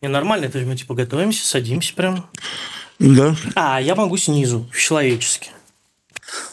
[0.00, 2.26] Не, нормально, это же мы типа готовимся, садимся прям.
[3.00, 3.34] Да.
[3.56, 5.50] А, я могу снизу, человечески.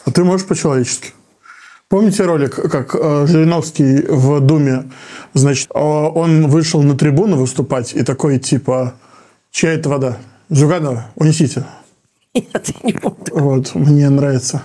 [0.04, 1.12] А ты можешь по-человечески.
[1.88, 4.90] Помните ролик, как э, Жириновский в Думе,
[5.34, 8.94] значит, э, он вышел на трибуну выступать и такой типа,
[9.52, 10.18] чья это вода?
[10.48, 11.64] Зюганова, унесите.
[12.34, 13.26] Нет, не помню.
[13.30, 14.62] Вот, мне нравится.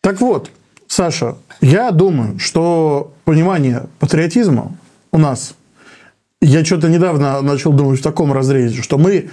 [0.00, 0.50] Так вот,
[0.86, 4.74] Саша, я думаю, что понимание патриотизма
[5.12, 5.54] у нас,
[6.44, 9.30] я что-то недавно начал думать в таком разрезе, что мы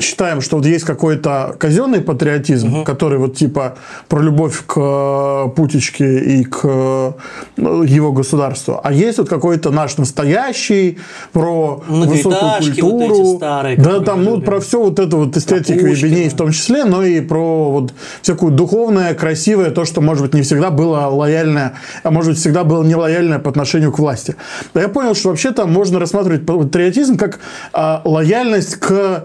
[0.00, 3.76] считаем, что вот есть какой-то казенный патриотизм, который вот типа
[4.08, 7.12] про любовь к э, Путечке и к э,
[7.56, 10.98] его государству, а есть вот какой-то наш настоящий
[11.32, 15.36] про высокую Многоэтажки вот культуру, эти старые, да, там ну про все вот это вот
[15.36, 16.08] эстетику Пушкина.
[16.08, 20.34] Ебеней в том числе, но и про вот всякую духовное, красивое, то, что, может быть,
[20.34, 24.34] не всегда было лояльное, а может быть, всегда было нелояльное по отношению к власти.
[24.74, 27.38] Да я понял, что вообще-то можно рассматривать патриотизм как
[27.72, 29.24] а, лояльность к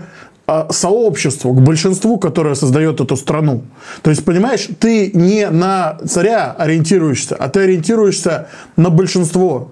[0.72, 3.62] сообществу, к большинству, которое создает эту страну.
[4.02, 9.72] То есть, понимаешь, ты не на царя ориентируешься, а ты ориентируешься на большинство.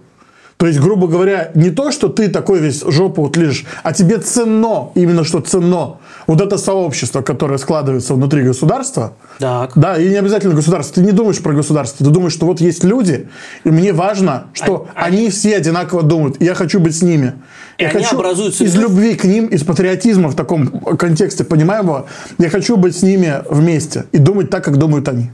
[0.58, 3.38] То есть, грубо говоря, не то, что ты такой весь жопу вот
[3.84, 9.73] а тебе ценно, именно что ценно, вот это сообщество, которое складывается внутри государства, Так.
[9.75, 10.95] да, и не обязательно государство.
[10.95, 13.30] Ты не думаешь про государство, ты думаешь, что вот есть люди,
[13.66, 17.34] и мне важно, что А- они все одинаково думают, и я хочу быть с ними.
[17.78, 22.08] И я хочу образуют из любви к ним, из патриотизма в таком контексте понимаемого,
[22.39, 25.31] я хочу быть с ними вместе и думать так, как думают они.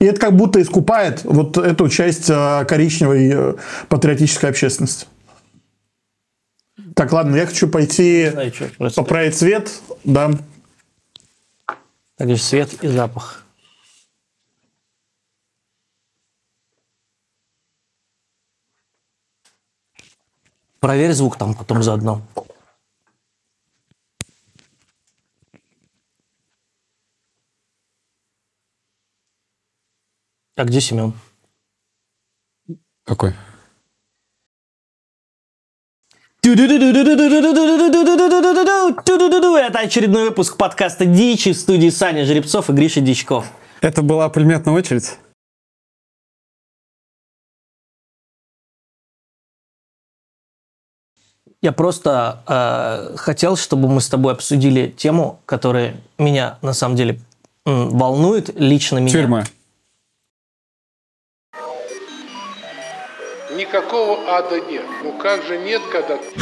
[0.00, 3.54] И это как будто искупает вот эту часть э, коричневой э,
[3.88, 5.06] патриотической общественности.
[6.94, 9.00] Так, ладно, я хочу пойти знаю, просто.
[9.00, 9.70] поправить цвет,
[10.04, 10.30] да.
[12.16, 13.43] Так же свет и запах.
[20.84, 22.20] Проверь звук там потом заодно.
[30.56, 31.14] А где Семен?
[33.04, 33.32] Какой?
[36.42, 36.52] Это
[39.78, 43.46] очередной выпуск подкаста «Дичи» в студии Саня Жеребцов и Гриша Дичков.
[43.80, 45.18] Это была пулеметная очередь?
[51.64, 57.18] Я просто э, хотел, чтобы мы с тобой обсудили тему, которая меня на самом деле
[57.64, 59.12] м, волнует лично меня.
[59.12, 59.44] Тюрьма.
[63.56, 64.84] Никакого ада нет.
[65.02, 66.34] Ну как же нет, когда Ты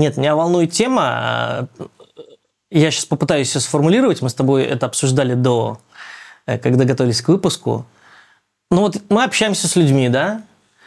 [0.00, 1.68] Нет, меня волнует тема.
[1.78, 1.84] э,
[2.70, 4.22] Я сейчас попытаюсь ее сформулировать.
[4.22, 5.78] Мы с тобой это обсуждали до,
[6.46, 7.84] э, когда готовились к выпуску.
[8.70, 10.42] Ну вот мы общаемся с людьми, да?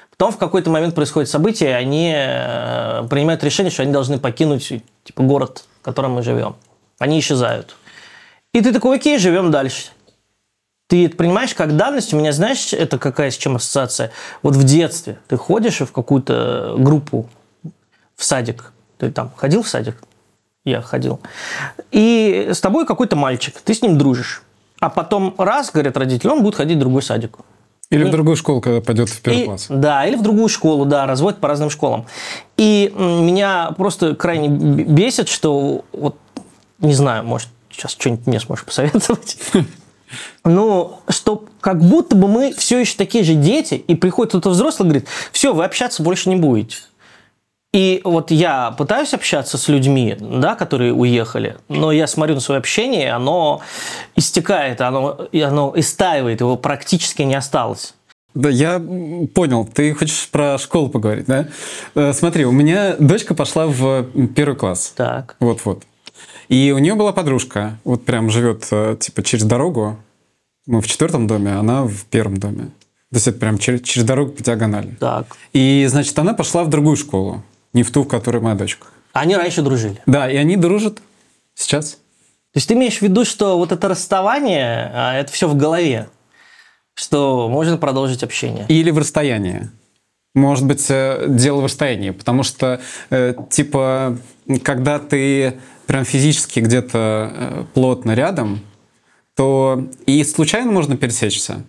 [0.10, 5.22] Потом в какой-то момент происходит событие, они э, принимают решение, что они должны покинуть типа
[5.22, 6.56] город, в котором мы живем.
[6.98, 7.76] Они исчезают.
[8.52, 9.92] И ты такой, окей, живем дальше.
[10.88, 12.16] Ты это понимаешь как данность.
[12.16, 14.12] У меня, знаешь, это какая с чем ассоциация?
[14.42, 17.30] Вот в детстве ты ходишь в какую-то группу
[18.16, 18.73] в садик.
[19.04, 19.98] Ты там ходил в садик?
[20.64, 21.20] Я ходил.
[21.92, 24.44] И с тобой какой-то мальчик, ты с ним дружишь.
[24.80, 27.38] А потом раз, говорят родители, он будет ходить в другой садик.
[27.90, 29.66] Или в другую школу, когда пойдет в первый И- класс.
[29.70, 32.06] Да, или в другую школу, да, разводят по разным школам.
[32.56, 36.16] И меня просто крайне бесит, что вот,
[36.80, 39.38] не знаю, может, сейчас что-нибудь мне сможешь посоветовать.
[40.46, 44.86] Ну, что как будто бы мы все еще такие же дети, и приходит кто-то взрослый
[44.86, 46.78] и говорит, все, вы общаться больше не будете.
[47.74, 52.60] И вот я пытаюсь общаться с людьми, да, которые уехали, но я смотрю на свое
[52.60, 53.62] общение, оно
[54.16, 57.96] истекает, оно, оно истаивает, его практически не осталось.
[58.36, 58.80] Да, я
[59.34, 59.66] понял.
[59.66, 61.48] Ты хочешь про школу поговорить, да?
[61.96, 64.06] Э, Смотри, у меня дочка пошла в
[64.36, 64.94] первый класс.
[64.96, 65.36] Так.
[65.40, 65.84] Вот-вот.
[66.50, 67.78] И у нее была подружка.
[67.84, 69.98] Вот прям живет, э, типа, через дорогу.
[70.66, 72.72] Мы в четвертом доме, а она в первом доме.
[73.12, 74.96] То есть это прям через, через дорогу по диагонали.
[75.00, 75.28] Так.
[75.54, 77.44] И, значит, она пошла в другую школу.
[77.74, 78.88] Не в ту, в которой моя дочка.
[79.14, 80.02] Они раньше дружили.
[80.06, 81.00] Да, и они дружат
[81.56, 81.94] сейчас.
[82.54, 86.10] То есть ты имеешь в виду, что вот это расставание, а, это все в голове,
[86.94, 88.66] что можно продолжить общение.
[88.70, 89.72] Или в расстоянии.
[90.36, 92.82] Может быть, э, дело в расстоянии, потому что,
[93.12, 94.18] э, типа,
[94.64, 98.62] когда ты прям физически где-то э, плотно рядом,
[99.36, 101.64] то и случайно можно пересечься,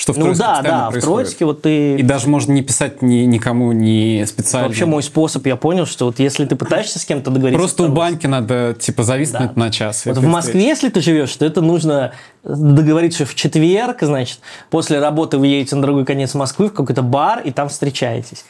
[0.00, 1.26] Что в Ну да, да, в происходит.
[1.26, 1.96] Троицке вот ты...
[1.96, 4.68] И даже можно не писать ни, никому не специально.
[4.68, 7.58] Вообще мой способ, я понял, что вот если ты пытаешься с кем-то договориться...
[7.58, 9.60] Просто у в банки надо, типа, зависнуть Да.
[9.60, 10.06] на час.
[10.06, 12.12] Вот в Москве, если ты живешь, то это нужно
[12.42, 14.38] договориться в четверг, значит,
[14.70, 18.46] после работы вы едете на другой конец Москвы в какой-то бар, и там встречаетесь.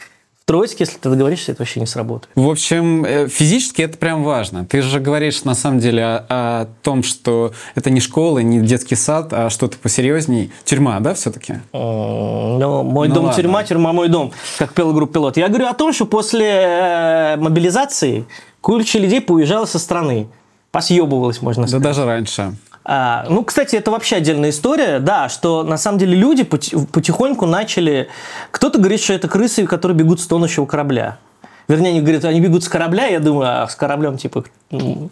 [0.51, 2.29] В Троицке, если ты договоришься, это вообще не сработает.
[2.35, 4.65] В общем, э, физически это прям важно.
[4.65, 8.95] Ты же говоришь на самом деле о, о том, что это не школа, не детский
[8.95, 10.51] сад, а что-то посерьезней.
[10.65, 11.61] Тюрьма, да, все-таки?
[11.71, 13.41] Ну, мой Ну дом ладно.
[13.41, 15.37] тюрьма, тюрьма мой дом, как пел группа пилот.
[15.37, 18.25] Я говорю о том, что после э, мобилизации
[18.59, 20.27] куча людей поуезжала со страны.
[20.71, 21.83] Посъебывалась, можно Да сказать.
[21.83, 22.55] даже раньше.
[22.83, 27.45] А, ну, кстати, это вообще отдельная история, да, что на самом деле люди пот- потихоньку
[27.45, 28.09] начали...
[28.49, 31.17] Кто-то говорит, что это крысы, которые бегут с тонущего корабля.
[31.67, 35.09] Вернее, они говорят, они бегут с корабля, я думаю, а с кораблем, типа, ну,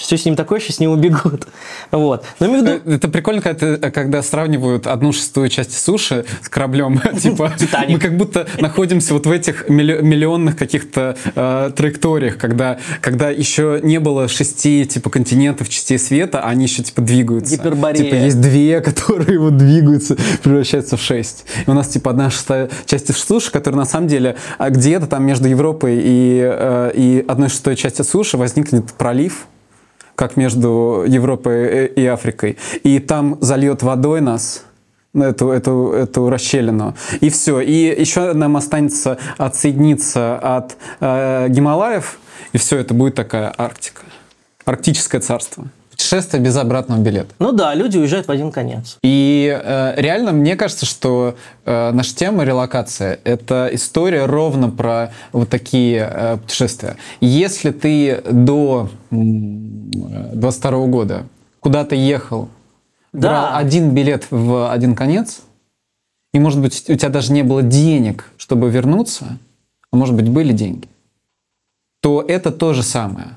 [0.00, 1.46] что с ним такое, что с него бегут.
[1.90, 2.24] Вот.
[2.38, 2.90] Но имею в виду...
[2.90, 7.00] Это прикольно, когда, ты- когда сравнивают одну шестую часть суши с кораблем.
[7.20, 7.94] Типа, «Титаник».
[7.94, 13.80] мы как будто находимся вот в этих милли- миллионных каких-то э, траекториях, когда, когда еще
[13.82, 17.56] не было шести типа континентов, частей света, а они еще типа двигаются.
[17.56, 18.04] Гиперборея.
[18.04, 21.44] Типа есть две, которые вот двигаются, превращаются в шесть.
[21.66, 25.24] И у нас типа одна шестая часть суши, которая на самом деле а где-то там
[25.24, 29.46] между Европой и, э, и одной шестой частью суши возникнет пролив,
[30.20, 32.58] как между Европой и Африкой.
[32.82, 34.64] И там зальет водой нас,
[35.14, 36.94] ну, эту, эту, эту расщелину.
[37.22, 37.60] И все.
[37.62, 42.18] И еще нам останется отсоединиться от э, Гималаев,
[42.52, 44.02] и все, это будет такая Арктика.
[44.66, 45.64] Арктическое царство.
[46.10, 47.32] Путешествие без обратного билета.
[47.38, 48.98] Ну да, люди уезжают в один конец.
[49.00, 55.48] И э, реально, мне кажется, что э, наша тема релокация– это история ровно про вот
[55.50, 56.96] такие э, путешествия.
[57.20, 59.88] Если ты до м,
[60.34, 61.26] 22 года
[61.60, 62.48] куда-то ехал,
[63.12, 63.28] Да.
[63.28, 65.42] брал один билет в один конец,
[66.34, 69.38] и, может быть, у тебя даже не было денег, чтобы вернуться,
[69.92, 70.88] а может быть, были деньги,
[72.02, 73.28] то это то же самое.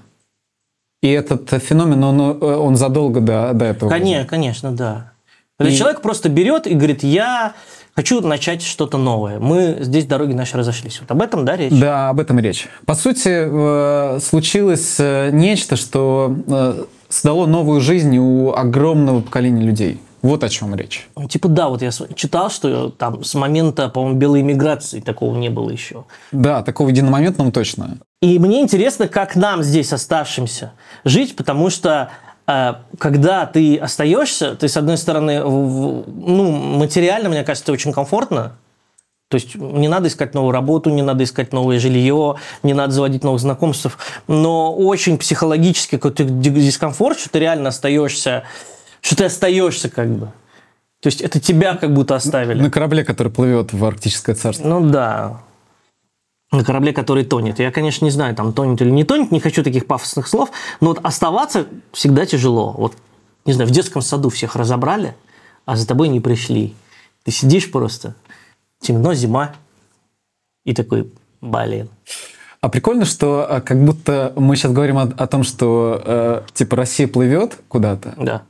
[1.04, 3.90] И этот феномен, он, он задолго до, до этого.
[3.90, 5.12] Конечно, конечно, да.
[5.60, 7.56] Когда И- человек просто берет и говорит, я
[7.94, 9.38] хочу начать что-то новое.
[9.38, 11.02] Мы здесь дороги наши разошлись.
[11.02, 11.74] Вот об этом, да, речь?
[11.74, 12.70] Да, об этом речь.
[12.86, 20.00] По сути, э, случилось э, нечто, что э, создало новую жизнь у огромного поколения людей.
[20.24, 21.10] Вот о чем речь.
[21.18, 25.50] Ну, Типа, да, вот я читал, что там с момента, по-моему, белой иммиграции такого не
[25.50, 26.06] было еще.
[26.31, 27.98] Да, такого единомоментного точно.
[28.22, 30.72] И мне интересно, как нам здесь оставшимся
[31.04, 32.10] жить, потому что
[32.48, 38.54] э, когда ты остаешься, ты, с одной стороны, ну, материально, мне кажется, очень комфортно.
[39.28, 43.24] То есть не надо искать новую работу, не надо искать новое жилье, не надо заводить
[43.26, 43.98] новых знакомств.
[44.28, 48.44] Но очень психологически какой-то ди- дискомфорт, что ты реально остаешься,
[49.04, 50.32] что ты остаешься как бы.
[51.02, 52.62] То есть это тебя как будто оставили.
[52.62, 54.66] На корабле, который плывет в Арктическое царство.
[54.66, 55.42] Ну да.
[56.52, 57.60] На корабле, который тонет.
[57.60, 60.90] Я, конечно, не знаю, там тонет или не тонет, не хочу таких пафосных слов, но
[60.90, 62.72] вот оставаться всегда тяжело.
[62.72, 62.94] Вот,
[63.46, 65.16] не знаю, в детском саду всех разобрали,
[65.66, 66.74] а за тобой не пришли.
[67.24, 68.16] Ты сидишь просто,
[68.80, 69.56] темно, зима,
[70.64, 71.12] и такой,
[71.42, 71.90] блин.
[72.62, 76.78] А прикольно, что э, как будто мы сейчас говорим о, о том, что э, типа
[76.78, 78.14] Россия плывет куда-то.
[78.18, 78.44] Да.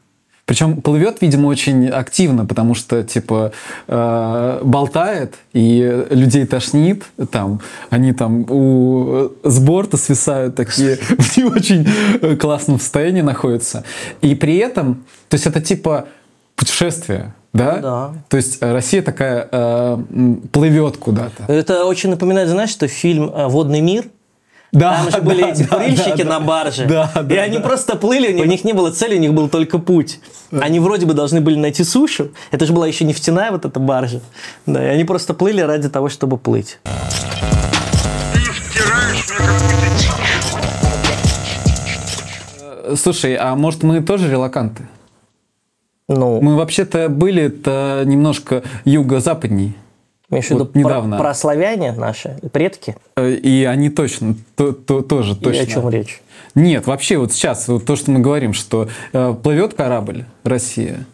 [0.53, 3.53] Причем плывет, видимо, очень активно, потому что, типа,
[3.87, 11.43] э, болтает, и людей тошнит, там, они там у, с борта свисают такие, в не
[11.45, 11.87] очень
[12.21, 13.83] э, классном состоянии находятся.
[14.21, 16.05] И при этом, то есть это типа
[16.55, 17.75] путешествие, да?
[17.77, 18.13] Ну да.
[18.29, 19.97] То есть Россия такая э,
[20.51, 21.51] плывет куда-то.
[21.51, 24.05] Это очень напоминает, знаешь, что фильм э, «Водный мир»,
[24.73, 26.85] Да, Там же были да, эти да, курильщики да, на барже.
[26.87, 27.63] Да, и да, они да.
[27.63, 30.19] просто плыли, у них, у них не было цели, у них был только путь.
[30.51, 32.31] Они вроде бы должны были найти сушу.
[32.49, 34.19] Это же была еще нефтяная вот эта баржа.
[34.65, 36.79] Да, и они просто плыли ради того, чтобы плыть.
[42.59, 44.87] Э, Слушай, а может мы тоже релаканты?
[46.09, 49.75] Ну, Мы вообще-то были-то немножко юго-западней.
[50.33, 51.17] Имеешь в виду вот недавно.
[51.17, 52.95] про, про славяне наши, предки?
[53.15, 55.63] Э, И они точно, то, то- тоже точно.
[55.63, 56.21] о чем речь?
[56.55, 61.05] Нет, вообще вот сейчас, вот то, что мы говорим, что э, плывет корабль Россия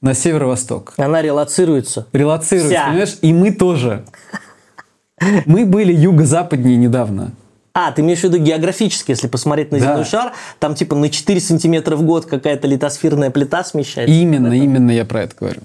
[0.00, 2.06] на северо-восток, Она релацируется.
[2.12, 2.86] релацируется, Вся.
[2.86, 4.04] понимаешь, и мы тоже.
[5.46, 7.32] Мы были юго-западнее недавно.
[7.74, 9.84] А, ты имеешь в виду географически, если посмотреть на Да.
[9.86, 14.12] земной шар, там типа на 4 сантиметра в год какая-то литосферная плита смещается.
[14.14, 15.60] Именно, именно я про это говорю.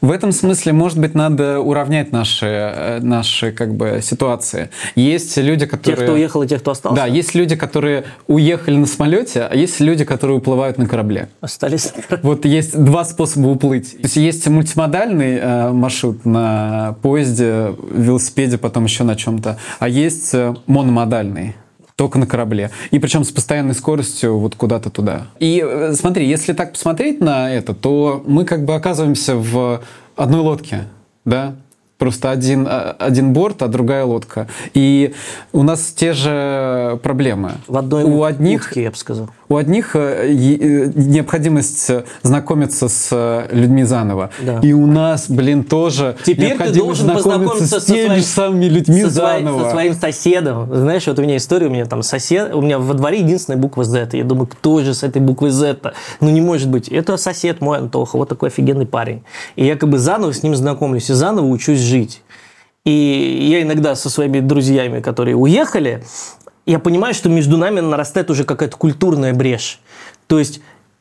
[0.00, 4.70] В этом смысле, может быть, надо уравнять наши, э, наши как бы, ситуации.
[4.94, 5.96] Есть люди, которые...
[5.96, 6.96] Тех, кто уехал, и тех, кто остался?
[6.96, 11.28] Да, есть люди, которые уехали на самолете, а есть люди, которые уплывают на корабле.
[11.40, 11.92] Остались.
[12.22, 13.92] Вот есть два способа уплыть.
[13.92, 20.34] То есть есть мультимодальный э, маршрут на поезде, велосипеде, потом еще на чем-то, а есть
[20.34, 21.54] э, мономодальный
[22.00, 22.70] только на корабле.
[22.92, 25.26] И причем с постоянной скоростью вот куда-то туда.
[25.38, 29.82] И э, смотри, если так посмотреть на это, то мы как бы оказываемся в
[30.16, 30.84] одной лодке,
[31.26, 31.56] да?
[32.00, 34.48] Просто один, а, один борт, а другая лодка.
[34.72, 35.12] И
[35.52, 37.52] у нас те же проблемы.
[37.68, 39.28] В одной у одних, утке, я бы сказал.
[39.50, 41.90] у одних э, э, необходимость
[42.22, 44.30] знакомиться с э, людьми заново.
[44.40, 44.60] Да.
[44.62, 48.64] И у нас, блин, тоже Теперь ты должен знакомиться познакомиться с теми своим- же самыми
[48.64, 49.64] людьми со, заново.
[49.64, 50.74] со своим соседом.
[50.74, 53.84] Знаешь, вот у меня история, у меня там сосед, у меня во дворе единственная буква
[53.84, 54.08] Z.
[54.12, 55.72] Я думаю, кто же с этой буквой Z?
[55.72, 55.92] -то?
[56.22, 56.88] Ну, не может быть.
[56.88, 59.22] Это сосед мой Антоха, вот такой офигенный парень.
[59.56, 62.22] И я как бы заново с ним знакомлюсь и заново учусь жить.
[62.84, 66.02] И я иногда со своими друзьями, которые уехали,
[66.64, 69.80] я понимаю, что между нами нарастает уже какая-то культурная брешь.
[70.28, 70.60] То есть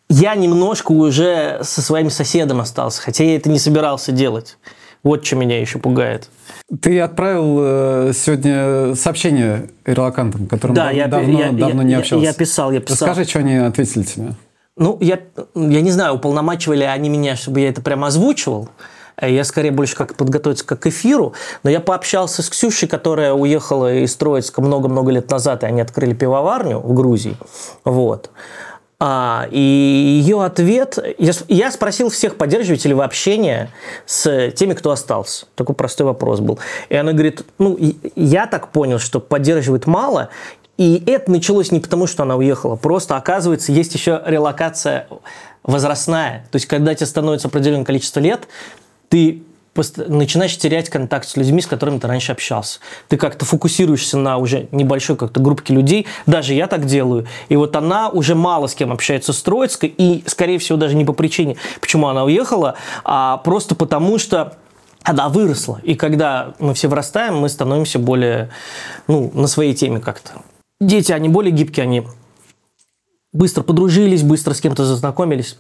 [0.10, 4.58] я немножко уже со своим соседом остался, хотя я это не собирался делать.
[5.04, 6.30] Вот что меня еще пугает.
[6.82, 11.92] Ты отправил э, сегодня сообщение релакантам, которым Да, дав- я, давно, я, давно я- не
[11.94, 12.26] я- общался.
[12.26, 13.08] я писал, я писал.
[13.08, 14.34] Расскажи, что они ответили тебе.
[14.76, 15.20] Ну, я,
[15.56, 18.70] я не знаю, уполномачивали они меня, чтобы я это прямо озвучивал.
[19.20, 21.34] Э, Я скорее больше как подготовиться к эфиру.
[21.64, 26.14] Но я пообщался с Ксюшей, которая уехала из Троицка много-много лет назад, и они открыли
[26.14, 27.38] пивоварню в Грузии.
[27.86, 28.30] Вот.
[29.02, 31.00] А, и ее ответ...
[31.18, 33.70] Я, я спросил всех, поддерживаете ли вы общение
[34.06, 35.46] с теми, кто остался.
[35.56, 36.60] Такой простой вопрос был.
[36.90, 37.78] И она говорит, ну,
[38.16, 40.30] я так понял, что поддерживает мало,
[40.78, 42.76] и это началось не потому, что она уехала.
[42.76, 45.08] Просто, оказывается, есть еще релокация
[45.64, 46.48] возрастная.
[46.52, 48.48] То есть, когда тебе становится определенное количество лет,
[49.10, 49.44] ты
[50.08, 52.80] начинаешь терять контакт с людьми, с которыми ты раньше общался.
[53.08, 56.08] Ты как-то фокусируешься на уже небольшой как-то группке людей.
[56.26, 57.28] Даже я так делаю.
[57.48, 59.94] И вот она уже мало с кем общается с Троицкой.
[59.98, 62.76] И, скорее всего, даже не по причине, почему она уехала,
[63.06, 64.58] а просто потому, что
[65.04, 65.80] она выросла.
[65.84, 68.50] И когда мы все вырастаем, мы становимся более,
[69.08, 70.42] ну, на своей теме как-то.
[70.82, 72.04] Дети, они более гибкие, они
[73.32, 75.58] быстро подружились, быстро с кем-то зазнакомились.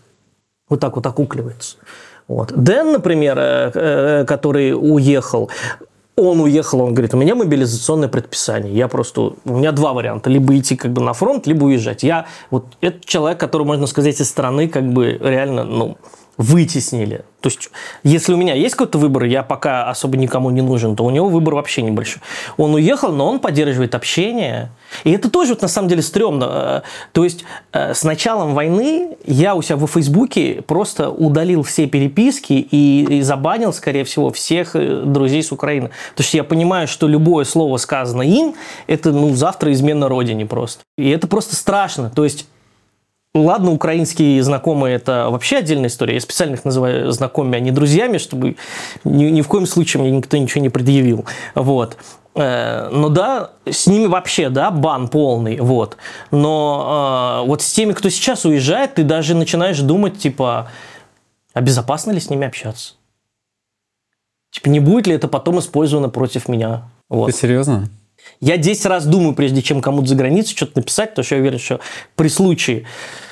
[0.67, 1.77] Вот так вот окукливается.
[2.29, 2.53] Вот.
[2.53, 5.49] Дэн, например, э, э, который уехал,
[6.15, 8.73] он уехал, он говорит, у меня мобилизационное предписание.
[8.73, 9.33] Я просто...
[9.45, 10.29] У меня два варианта.
[10.29, 12.03] Либо идти как бы на фронт, либо уезжать.
[12.03, 12.65] Я вот...
[12.81, 15.97] Это человек, который, можно сказать, из страны как бы реально, ну,
[16.39, 17.25] вытеснили.
[17.41, 17.69] То есть,
[18.03, 21.27] если у меня есть какой-то выбор, я пока особо никому не нужен, то у него
[21.27, 22.21] выбор вообще небольшой.
[22.55, 24.71] Он уехал, но он поддерживает общение.
[25.03, 26.45] И это тоже вот на самом деле стрёмно.
[26.49, 26.81] Э,
[27.11, 27.43] То есть,
[27.73, 33.21] э, с началом войны я у себя во Фейсбуке просто удалил все переписки и, и
[33.21, 35.91] забанил, скорее всего, всех э, друзей с Украины.
[36.11, 38.55] Потому что я понимаю, что любое слово сказано им,
[38.87, 40.83] это ну, завтра измена родине просто.
[40.97, 42.09] И это просто страшно.
[42.09, 42.47] То есть,
[43.35, 46.15] Ладно, украинские знакомые– это вообще отдельная история.
[46.15, 48.55] Я специально их называю знакомыми, а не друзьями, чтобы
[49.03, 51.25] ни, ни в коем случае мне никто ничего не предъявил.
[51.53, 51.97] Вот.
[52.33, 55.97] Э, Но да, с ними вообще, да, бан полный, вот.
[56.31, 60.71] Но э, вот с теми, кто сейчас уезжает, ты даже начинаешь думать, типа,
[61.53, 62.93] а безопасно ли с ними общаться?
[64.51, 66.89] Типа, не будет ли это потом использовано против меня?
[67.09, 67.27] Вот.
[67.27, 67.89] Ты серьезно?
[68.39, 71.59] Я 10 раз думаю, прежде чем кому-то за границу что-то написать, потому что я уверен,
[71.59, 71.79] что
[72.15, 72.85] при случае...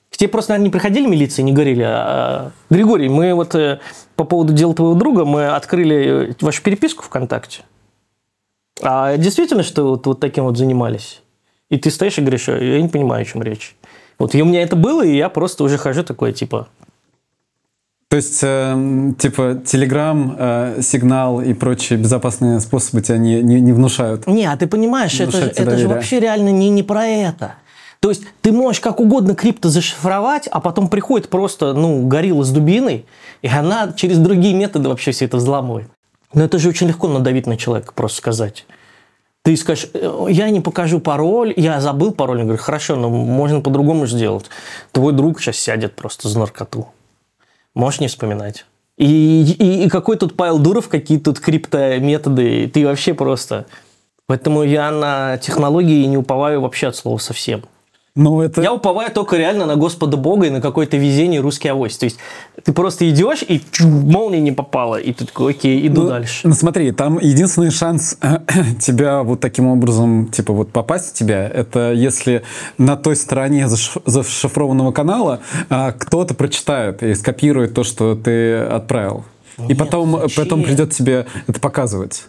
[0.10, 3.80] К тебе просто, наверное, не приходили милиции, не говорили, а, Григорий, мы вот э,
[4.16, 7.64] по поводу дела твоего друга, мы открыли э, вашу переписку ВКонтакте.
[8.82, 11.22] А действительно, что вот, вот таким вот занимались?
[11.70, 13.76] И ты стоишь и говоришь, я не понимаю, о чем речь.
[14.18, 16.68] Вот и у меня это было, и я просто уже хожу такой, типа,
[18.10, 23.74] То есть, э, типа, Телеграм, э, Сигнал и прочие безопасные способы тебя не, не, не
[23.74, 24.28] внушают.
[24.28, 27.56] Не, а ты понимаешь, это, же- это же вообще реально не, не про это.
[28.00, 32.52] То есть ты можешь как угодно крипто зашифровать, а потом приходит просто, ну, горилла с
[32.52, 33.06] дубиной,
[33.42, 35.90] и она через другие методы вообще все это взламывает.
[36.34, 38.66] Но это же очень легко надавить на человека, просто сказать.
[39.44, 42.38] Ты скажешь, «Э, я не покажу пароль, я забыл пароль.
[42.40, 44.46] Он говорит, хорошо, но можно по-другому сделать.
[44.94, 46.88] Твой друг сейчас сядет просто за наркоту.
[47.78, 48.66] Можешь не вспоминать.
[48.98, 53.68] И, и, и какой тут Павел Дуров, какие тут криптометоды, ты вообще просто...
[54.26, 57.66] Поэтому я на технологии не уповаю вообще от слова совсем.
[58.18, 58.64] Ну, это...
[58.64, 61.98] Я уповаю только реально на Господа Бога и на какое-то везение русский авось.
[61.98, 62.18] То есть
[62.64, 66.48] ты просто идешь, и чу, молния не попала, и ты такой, окей, иду Ну, дальше.
[66.48, 68.18] Ну, смотри, там единственный шанс
[68.82, 72.42] тебя вот таким образом, типа, вот попасть в тебя, это если
[72.80, 79.26] на той стороне заш- зашифрованного канала а, кто-то прочитает и скопирует то, что ты отправил.
[79.70, 80.44] И потом, зачем?
[80.44, 82.26] потом придет тебе это показывать.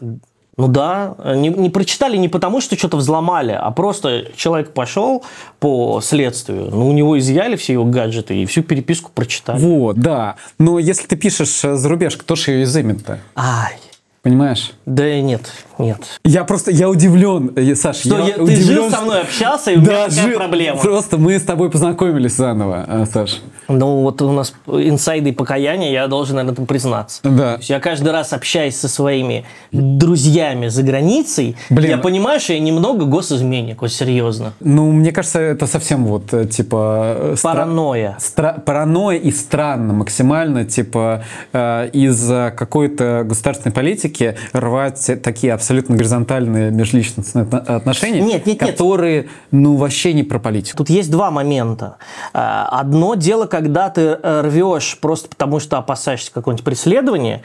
[0.59, 5.25] Ну да, не, не прочитали не потому, что что-то взломали, а просто человек пошел
[5.61, 9.61] по следствию, ну у него изъяли все его гаджеты и всю переписку прочитали.
[9.61, 10.35] Вот, да.
[10.59, 13.21] Но если ты пишешь э, за рубеж, кто же ее изымет-то?
[13.37, 13.79] Ай,
[14.23, 14.73] Понимаешь?
[14.85, 15.99] да нет, нет.
[16.25, 19.71] Я просто, я удивлен, э, Саш, Что, я я- ты удивлен, жил со мной, общался,
[19.71, 20.39] и у меня такая жил.
[20.39, 20.81] проблема.
[20.81, 23.41] Просто мы с тобой познакомились заново, э, Саш.
[23.69, 27.21] Ну вот у нас инсайды и покаяния, я должен на этом признаться.
[27.23, 27.53] Да.
[27.55, 31.91] То есть я каждый раз общаясь со своими друзьями за границей, Блин.
[31.91, 34.53] я понимаю, что я немного госизменник, вот серьезно.
[34.61, 37.15] Ну, мне кажется, это совсем вот, э, типа...
[37.17, 38.17] э, стра- Паранойя.
[38.21, 41.23] Стра- паранойя и странно максимально, типа,
[41.53, 44.08] э, из-за какой-то государственной политики
[44.53, 48.71] рвать такие абсолютно горизонтальные межличностные отно- отношения, Нет, нет, нет.
[48.71, 50.79] которые, ну, вообще не про политику.
[50.79, 51.97] Тут есть два момента.
[52.33, 57.43] Э, Одно дело, когда ты э, рвешь просто потому, что опасаешься какого-нибудь преследования,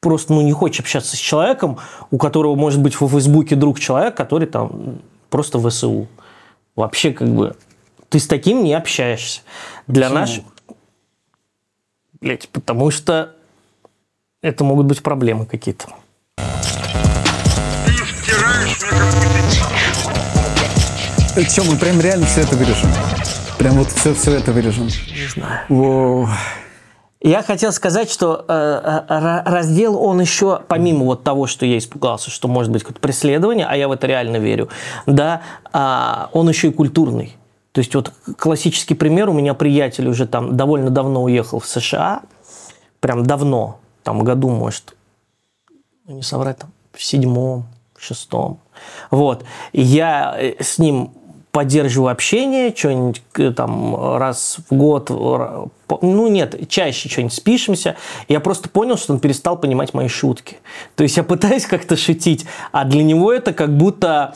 [0.00, 1.78] просто ну, не хочешь общаться с человеком,
[2.10, 4.98] у которого может быть в Фейсбуке друг человек, который там
[5.30, 6.08] просто в ВСУ.
[6.76, 7.54] Вообще как бы
[8.08, 9.42] ты с таким не общаешься.
[9.86, 10.44] Для наших...
[12.20, 13.34] Блять, потому что
[14.42, 15.86] это могут быть проблемы какие-то.
[16.36, 19.38] Ты втираешь мне какую-то
[21.46, 21.54] дичь.
[21.54, 22.90] Че, мы прям реально все это вырежем?
[23.58, 24.86] Прям вот все, все это вырежем.
[24.86, 25.60] Не знаю.
[25.68, 26.28] Воу.
[27.24, 31.78] Я хотел сказать, что э, э, ра- раздел, он еще, помимо вот того, что я
[31.78, 34.68] испугался, что может быть какое-то преследование, а я в это реально верю,
[35.06, 37.36] да, а, он еще и культурный.
[37.70, 42.22] То есть вот классический пример, у меня приятель уже там довольно давно уехал в США,
[42.98, 44.96] прям давно, там году, может,
[46.06, 48.58] ну, не соврать, там, в седьмом, в шестом.
[49.10, 49.44] Вот.
[49.72, 51.12] Я э, с ним
[51.52, 53.22] поддерживаю общение, что-нибудь
[53.54, 57.96] там раз в год, ну нет, чаще что-нибудь спишемся.
[58.26, 60.56] Я просто понял, что он перестал понимать мои шутки.
[60.96, 64.34] То есть я пытаюсь как-то шутить, а для него это как будто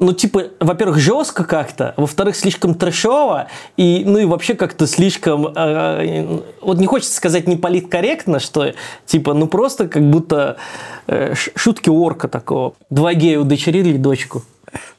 [0.00, 6.40] ну, типа, во-первых, жестко как-то, во-вторых, слишком трэшово, и, ну, и вообще как-то слишком, э,
[6.60, 8.74] вот не хочется сказать не политкорректно, что,
[9.06, 10.56] типа, ну, просто как будто
[11.08, 12.74] э, шутки орка такого.
[12.90, 14.44] Два гея удочерили дочку,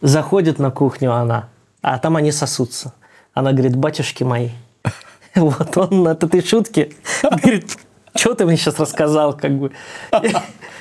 [0.02, 1.48] заходит на кухню она,
[1.82, 2.94] а там они сосутся.
[3.34, 4.50] Она говорит, батюшки мои.
[5.36, 7.78] Вот он от этой шутки говорит,
[8.16, 9.72] что ты мне сейчас рассказал, как бы.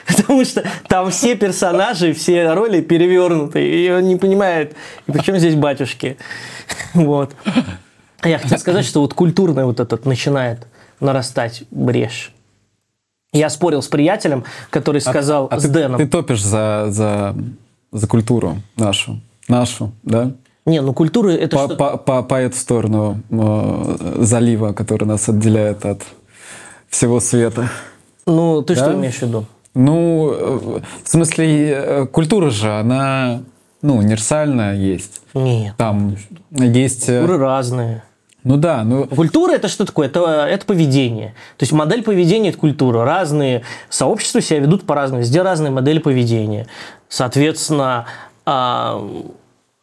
[0.09, 4.75] Потому что там все персонажи, все роли перевернуты, и он не понимает,
[5.07, 6.17] и причем здесь батюшки.
[6.95, 7.33] Вот.
[8.21, 10.67] А Я хотел сказать, что вот культурный вот этот начинает
[11.01, 12.33] нарастать брешь.
[13.33, 15.99] Я спорил с приятелем, который сказал А с ты, Дэном.
[15.99, 17.35] ты топишь за, за,
[17.93, 19.21] за культуру нашу.
[19.49, 20.33] Нашу, да?
[20.67, 21.77] Не, ну культура это По, что?
[21.77, 26.03] по, по, по эту сторону э, залива, который нас отделяет от
[26.89, 27.69] всего света.
[28.27, 28.95] Ну, ты что Да?
[28.95, 29.47] имеешь в виду?
[29.81, 33.43] Ну, э, в смысле, э, культура же, она,
[33.81, 35.23] ну, универсальная есть.
[35.35, 35.75] Нет.
[35.77, 36.17] Там
[36.51, 37.09] есть...
[37.09, 38.03] э, Культуры разные.
[38.43, 39.07] Ну да, ну...
[39.07, 40.09] Культура это что такое?
[40.09, 41.29] Это, это поведение.
[41.59, 43.05] То есть модель поведения это культура.
[43.05, 45.23] Разные сообщества себя ведут по-разному.
[45.23, 46.67] Везде разные модели поведения.
[47.09, 48.07] Соответственно,
[48.47, 49.01] а,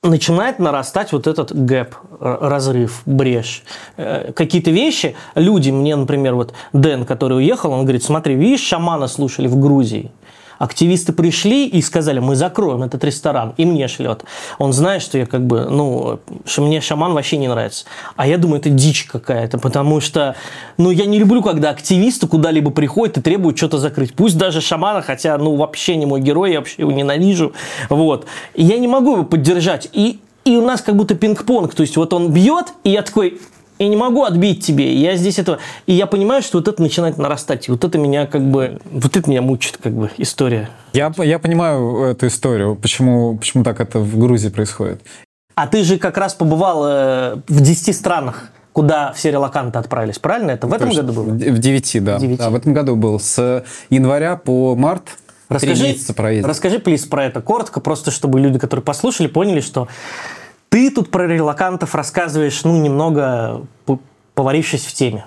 [0.05, 3.63] начинает нарастать вот этот гэп, р- разрыв, брешь.
[3.97, 9.07] Э, Какие-то вещи, люди, мне, например, вот Дэн, который уехал, он говорит, смотри, видишь, шамана
[9.07, 10.11] слушали в Грузии.
[10.57, 14.23] Активисты пришли и сказали, мы закроем этот ресторан, и мне шлет.
[14.57, 17.85] Он знает, что я как бы, ну, что мне шаман вообще не нравится.
[18.15, 20.35] А я думаю, это дичь какая-то, потому что,
[20.77, 24.13] ну, я не люблю, когда активисты куда-либо приходят и требуют что-то закрыть.
[24.13, 27.53] Пусть даже шамана, хотя, ну, вообще не мой герой, я вообще его ненавижу.
[27.89, 28.25] Вот.
[28.53, 29.89] И я не могу его поддержать.
[29.93, 31.73] И, и у нас как будто пинг-понг.
[31.73, 33.39] То есть вот он бьет, и я такой,
[33.79, 34.95] я не могу отбить тебе.
[34.95, 35.59] Я здесь этого...
[35.85, 37.67] И я понимаю, что вот это начинает нарастать.
[37.67, 38.79] И вот это меня как бы...
[38.91, 40.69] Вот это меня мучит как бы история.
[40.93, 45.01] Я, я понимаю эту историю, почему, почему так это в Грузии происходит.
[45.55, 50.51] А ты же как раз побывал э, в 10 странах, куда все релаканты отправились, правильно?
[50.51, 51.03] Это в этом Точно.
[51.03, 51.33] году было?
[51.33, 52.17] В в девяти, да.
[52.17, 52.37] В девяти.
[52.37, 53.19] Да, в этом году был.
[53.19, 55.03] С января по март
[55.47, 56.49] три Расскажи, месяца проездил.
[56.49, 59.87] расскажи, плиз, про это коротко, просто чтобы люди, которые послушали, поняли, что
[60.75, 63.61] ты тут про релакантов рассказываешь, ну, немного
[64.33, 65.25] поварившись в теме.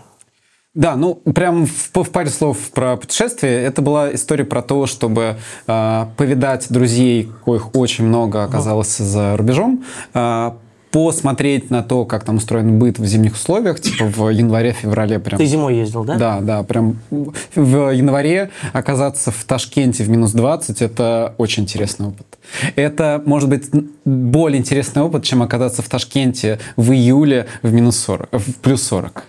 [0.75, 3.63] Да, ну прям в, в паре слов про путешествие.
[3.63, 9.85] Это была история про то, чтобы э, повидать друзей, коих очень много оказалось за рубежом,
[10.13, 10.51] э,
[10.91, 15.39] посмотреть на то, как там устроен быт в зимних условиях, типа в январе-феврале прям.
[15.39, 16.17] Ты зимой ездил, да?
[16.17, 22.39] Да, да, прям в январе оказаться в Ташкенте в минус 20– это очень интересный опыт.
[22.77, 23.71] Это, может быть,
[24.05, 29.25] более интересный опыт, чем оказаться в Ташкенте в июле в минус 40, в плюс 40.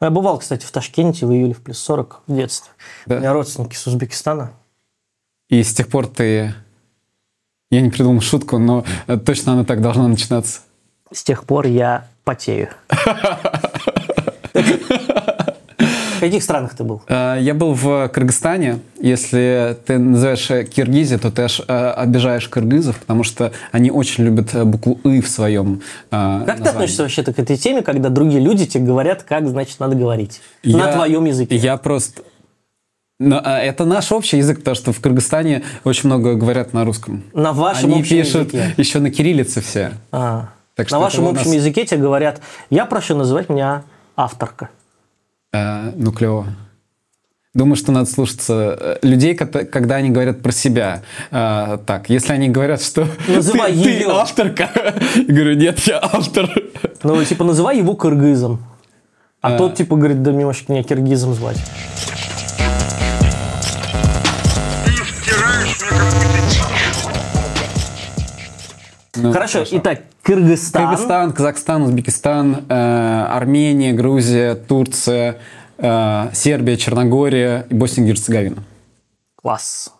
[0.00, 2.70] Я бывал, кстати, в Ташкенте в июле в плюс 40 в детстве.
[3.06, 3.16] Да?
[3.16, 4.52] У меня родственники с Узбекистана.
[5.48, 6.54] И с тех пор ты...
[7.70, 8.84] Я не придумал шутку, но
[9.26, 10.60] точно она так должна начинаться.
[11.12, 12.68] С тех пор я потею.
[16.16, 17.00] В каких странах ты был?
[17.06, 18.80] Э, Я был в Кыргызстане.
[19.00, 24.52] Если ты называешь Киргизия, то ты аж э, обижаешь кыргызов, потому что они очень любят
[24.52, 26.68] э, букву «ы» в своем э, Как ты названии.
[26.70, 30.40] относишься вообще к этой теме, когда другие люди тебе говорят, как, значит, надо говорить?
[30.64, 31.54] На Я- твоем языке.
[31.54, 32.22] Я просто...
[33.20, 37.22] Но, а, это наш общий язык, потому что в Кыргызстане очень много говорят на русском.
[37.32, 38.74] На вашем Они общем пишут языке.
[38.76, 39.92] еще на кириллице все.
[40.10, 40.48] А.
[40.78, 43.82] Так На вашем у нас- общем языке тебе говорят, я прошу называть меня
[44.16, 44.68] авторка.
[45.52, 46.46] Э, ну, клево.
[47.52, 51.02] Думаю, что надо слушаться э, людей, когда они говорят про себя.
[51.32, 54.18] Э, так, если они говорят, что Называй ты, ты её.
[54.18, 54.70] авторка,
[55.16, 56.48] я говорю, нет, я автор.
[57.02, 58.64] Ну, типа, называй его кыргызом.
[59.42, 59.58] А, А.
[59.58, 61.58] тот, типа, говорит, да мимошки меня киргизом звать.
[69.12, 69.20] Ты.
[69.22, 70.82] Ну, Хорошо, итак, Кыргызстан.
[70.90, 75.38] Кыргызстан, Казахстан, Узбекистан, э, Армения, Грузия, Турция,
[75.78, 78.62] э, Сербия, Черногория и Босния и Герцеговина.
[79.36, 79.90] Класс.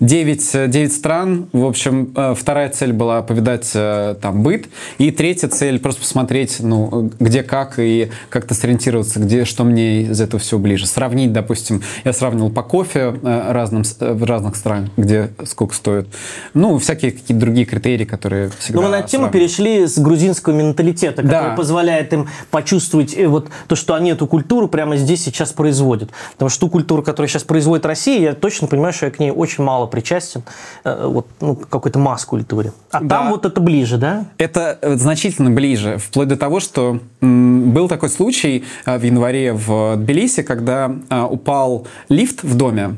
[0.00, 1.48] Девять, э, девять стран.
[1.52, 4.66] В общем, э, вторая цель была повидать э, там быт.
[4.98, 10.20] И третья цель просто посмотреть, ну, где как и как-то сориентироваться, где, что мне из
[10.20, 10.86] этого всего ближе.
[10.86, 16.08] Сравнить, допустим, я сравнивал по кофе э, разным, э, в разных странах, где сколько стоит.
[16.54, 20.54] Ну, всякие какие-то другие критерии, которые всегда Ну, мы на эту тему перешли с грузинского
[20.54, 21.54] менталитета, который Да.
[21.56, 26.10] позволяет им почувствовать э, вот то, что они эту культуру прямо здесь сейчас производят.
[26.32, 29.30] Потому что ту культуру, которую сейчас производит Россия, я точно понимаю, что я к ней
[29.30, 30.42] очень мало причастен,
[30.84, 32.72] э, вот, ну, какой-то масс-культуре.
[32.90, 33.16] А Да.
[33.16, 34.26] там вот это ближе, да?
[34.38, 39.96] Это э, значительно ближе, вплоть до того, что был такой случай э, в январе в
[39.96, 40.90] Тбилиси, когда
[41.30, 42.96] упал лифт в доме.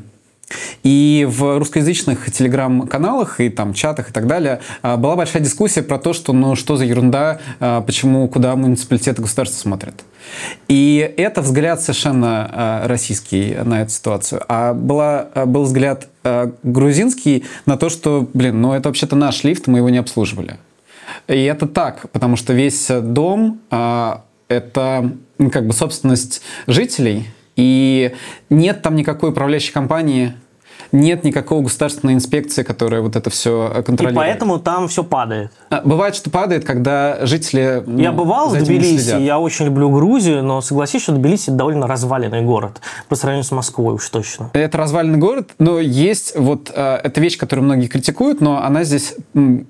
[0.83, 6.13] И в русскоязычных телеграм-каналах и там чатах и так далее была большая дискуссия про то,
[6.13, 10.05] что ну что за ерунда, почему, куда муниципалитеты государства смотрят.
[10.67, 14.41] И это взгляд совершенно э, российский на эту ситуацию.
[14.47, 19.43] А была, э, был взгляд э, грузинский на то, что, блин, ну это вообще-то наш
[19.43, 20.57] лифт, мы его не обслуживали.
[21.27, 28.13] И это так, потому что весь дом а, это ну, как бы собственность жителей, и
[28.49, 30.33] нет там никакой управляющей компании,
[30.91, 34.15] нет никакой государственной инспекции, которая вот это все И контролирует.
[34.15, 35.51] поэтому там все падает.
[35.69, 40.43] А, Бывает, что падает, когда жители ну, Я бывал в Тбилиси, я очень люблю Грузию,
[40.43, 44.49] но согласись, что Тбилиси довольно разваленный город по сравнению с Москвой уж точно.
[44.53, 49.15] Это разваленный город, но есть вот э, эта вещь, которую многие критикуют, но она здесь,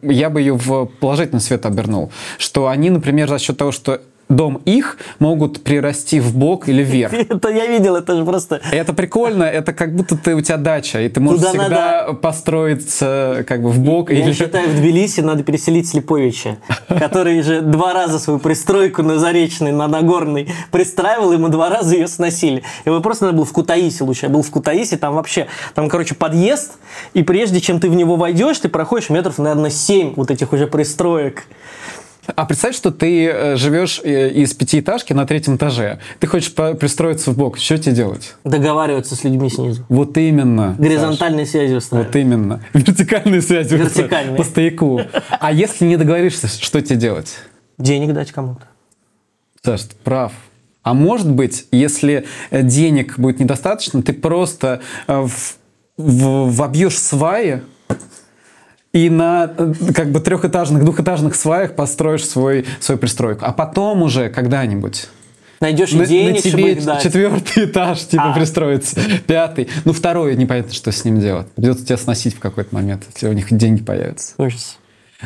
[0.02, 4.62] я бы ее в положительный свет обернул, что они, например, за счет того, что дом
[4.66, 7.13] их могут прирасти в бок или вверх.
[7.30, 8.62] Это я видел, это же просто...
[8.72, 13.46] Это прикольно, это как будто ты у тебя дача, и ты можешь Туда всегда построиться
[13.48, 17.94] как бы в бок Я или считаю, в Тбилиси надо переселить Слеповича, который же два
[17.94, 22.63] раза свою пристройку на Заречной, на Нагорной пристраивал, и мы два раза ее сносили.
[22.86, 24.26] Его просто надо было в Кутаиси лучше.
[24.26, 26.74] Я был в Кутаиси, там вообще, там, короче, подъезд,
[27.13, 30.68] и прежде чем ты в него войдешь, ты проходишь метров, наверное, 7 вот этих уже
[30.68, 31.46] пристроек.
[32.36, 36.00] А представь, что ты э, живешь э, из пятиэтажки на третьем этаже.
[36.20, 37.58] Ты хочешь пристроиться в бок.
[37.58, 38.36] Что тебе делать?
[38.44, 39.86] Договариваться с людьми снизу.
[39.90, 40.72] Вот именно.
[40.76, 40.78] Саш.
[40.80, 42.08] Горизонтальной связи устраивать.
[42.08, 42.63] Вот именно.
[42.74, 43.76] Вертикальные связи.
[43.76, 44.36] Вертикальные.
[44.36, 45.02] По стояку.
[45.40, 47.36] А если не договоришься, что тебе делать?
[47.78, 48.63] Денег дать кому-то.
[49.63, 50.34] Саш, ты прав.
[50.84, 55.30] А может быть, если э, денег будет недостаточно, ты просто в-
[55.98, 57.62] в- вобьешь сваи
[58.93, 63.45] и на э, как бы трехэтажных, двухэтажных сваях построишь свой, свою пристройку.
[63.45, 65.08] А потом уже когда-нибудь
[65.60, 67.04] Найдешь на, денег, на чтобы тебе их дать.
[67.04, 68.34] четвертый этаж типа А.
[68.34, 69.69] пристроится, пятый.
[69.86, 71.47] Ну, второй непонятно, что с ним делать.
[71.56, 74.34] Придется тебя сносить в какой-то момент, если у них деньги появятся.
[74.38, 74.78] Ужас.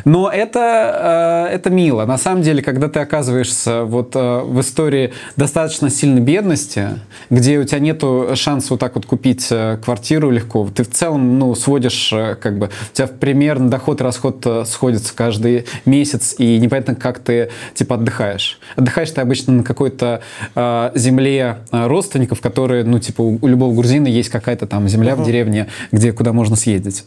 [0.04, 2.06] Но это, э, это мило.
[2.06, 7.64] На самом деле, когда ты оказываешься вот э, в истории достаточно сильной бедности, где у
[7.64, 12.12] тебя нету шанса вот так вот купить э, квартиру легко, ты в целом, ну, сводишь,
[12.40, 17.50] как бы, у тебя примерно доход и расход сходятся каждый месяц, и непонятно, как ты,
[17.74, 18.58] типа, отдыхаешь.
[18.76, 20.22] Отдыхаешь ты обычно на какой-то
[20.94, 26.12] земле родственников, которые, ну, типа, у, любого грузина есть какая-то там земля в деревне, где,
[26.12, 27.04] куда можно съездить.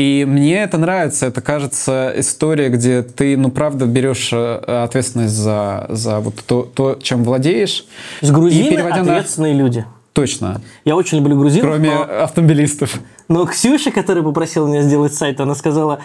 [0.00, 1.26] И мне это нравится.
[1.26, 6.98] Это, кажется, история, где ты, ну, правда, берешь э, ответственность за, за вот то, то,
[7.02, 7.84] чем владеешь.
[8.22, 9.84] С грузины И переводя на- ответственные люди.
[10.14, 10.62] Точно.
[10.86, 12.98] Я очень люблю грузинов, Кроме но- автомобилистов.
[13.28, 16.00] Но Ксюша, которая попросила меня сделать сайт, она сказала,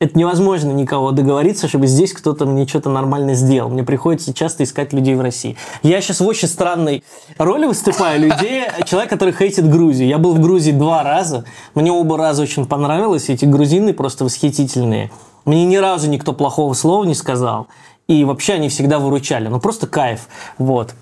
[0.00, 3.68] это невозможно никого договориться, чтобы здесь кто-то мне что-то нормально сделал.
[3.68, 5.58] Мне приходится часто искать людей в России.
[5.82, 7.04] Я сейчас в очень странной
[7.36, 10.08] роли выступаю людей, человек, который хейтит Грузию.
[10.08, 11.44] Я был в Грузии два раза.
[11.74, 13.28] Мне оба раза очень понравилось.
[13.28, 15.10] Эти грузины просто восхитительные.
[15.44, 17.66] Мне ни разу никто плохого слова не сказал.
[18.08, 19.48] И вообще они всегда выручали.
[19.48, 20.28] Ну, просто кайф.
[20.56, 20.94] Вот.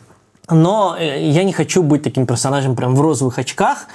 [0.51, 3.87] Но э, я не хочу быть таким персонажем прям в розовых очках.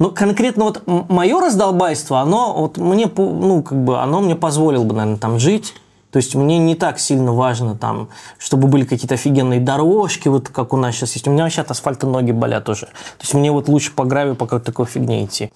[0.00, 4.94] Но конкретно вот мое раздолбайство, оно вот мне, ну, как бы, оно мне позволило бы,
[4.94, 5.74] наверное, там жить.
[6.10, 8.08] То есть мне не так сильно важно там,
[8.38, 11.28] чтобы были какие-то офигенные дорожки, вот как у нас сейчас есть.
[11.28, 12.86] У меня вообще от асфальта ноги болят уже.
[12.86, 15.52] То есть мне вот лучше по гравию по какой-то такой фигне идти.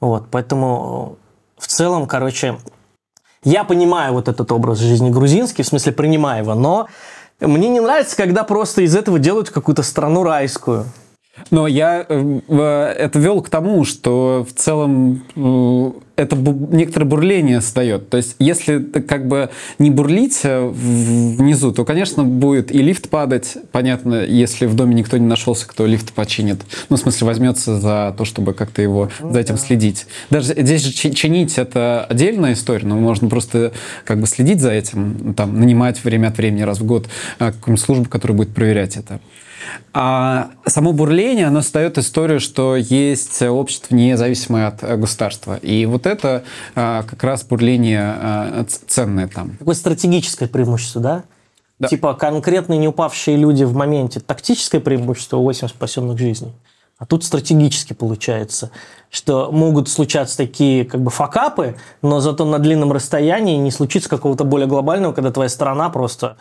[0.00, 1.16] Вот, поэтому
[1.56, 2.58] в целом, короче,
[3.44, 6.88] я понимаю вот этот образ жизни грузинский, в смысле принимаю его, но
[7.38, 10.86] мне не нравится, когда просто из этого делают какую-то страну райскую.
[11.50, 18.10] Но я э, это вел к тому, что в целом э, это некоторое бурление создает.
[18.10, 23.56] То есть, если как бы не бурлить э, внизу, то, конечно, будет и лифт падать.
[23.72, 26.60] Понятно, если в доме никто не нашелся, кто лифт починит.
[26.88, 29.60] Ну, в смысле, возьмется за то, чтобы как-то его ну, за этим да.
[29.60, 30.06] следить.
[30.28, 33.72] Даже здесь же чинить это отдельная история, но можно просто
[34.04, 38.08] как бы следить за этим, там, нанимать время от времени, раз в год, какую-нибудь службу,
[38.08, 39.20] которая будет проверять это.
[39.92, 45.56] А само бурление, оно создает историю, что есть общество независимое от государства.
[45.56, 46.44] И вот это
[46.74, 49.56] а, как раз бурление а, ценное там.
[49.58, 51.24] Такое стратегическое преимущество, да?
[51.78, 51.88] Да.
[51.88, 54.20] Типа конкретные не упавшие люди в моменте.
[54.20, 56.52] Тактическое преимущество 8 спасенных жизней.
[57.00, 58.70] А тут стратегически получается,
[59.10, 64.44] что могут случаться такие как бы факапы, но зато на длинном расстоянии не случится какого-то
[64.44, 66.36] более глобального, когда твоя страна просто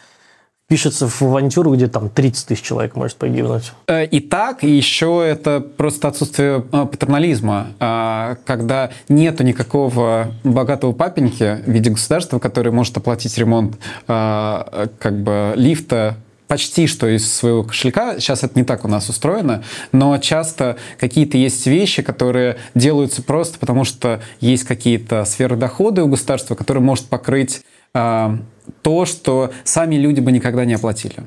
[0.69, 3.73] пишется в авантюру, где там 30 тысяч человек может погибнуть.
[3.87, 10.93] Э, и так, и еще это просто отсутствие э, патернализма, а, когда нету никакого богатого
[10.93, 13.77] папеньки в виде государства, который может оплатить ремонт
[14.07, 18.19] а, как бы лифта, почти что из своего кошелька.
[18.19, 23.59] Сейчас это не так у нас устроено, но часто какие-то есть вещи, которые делаются просто
[23.59, 27.61] потому, что есть какие-то сферы дохода у государства, которые может покрыть
[27.93, 31.23] то, что сами люди бы никогда не оплатили.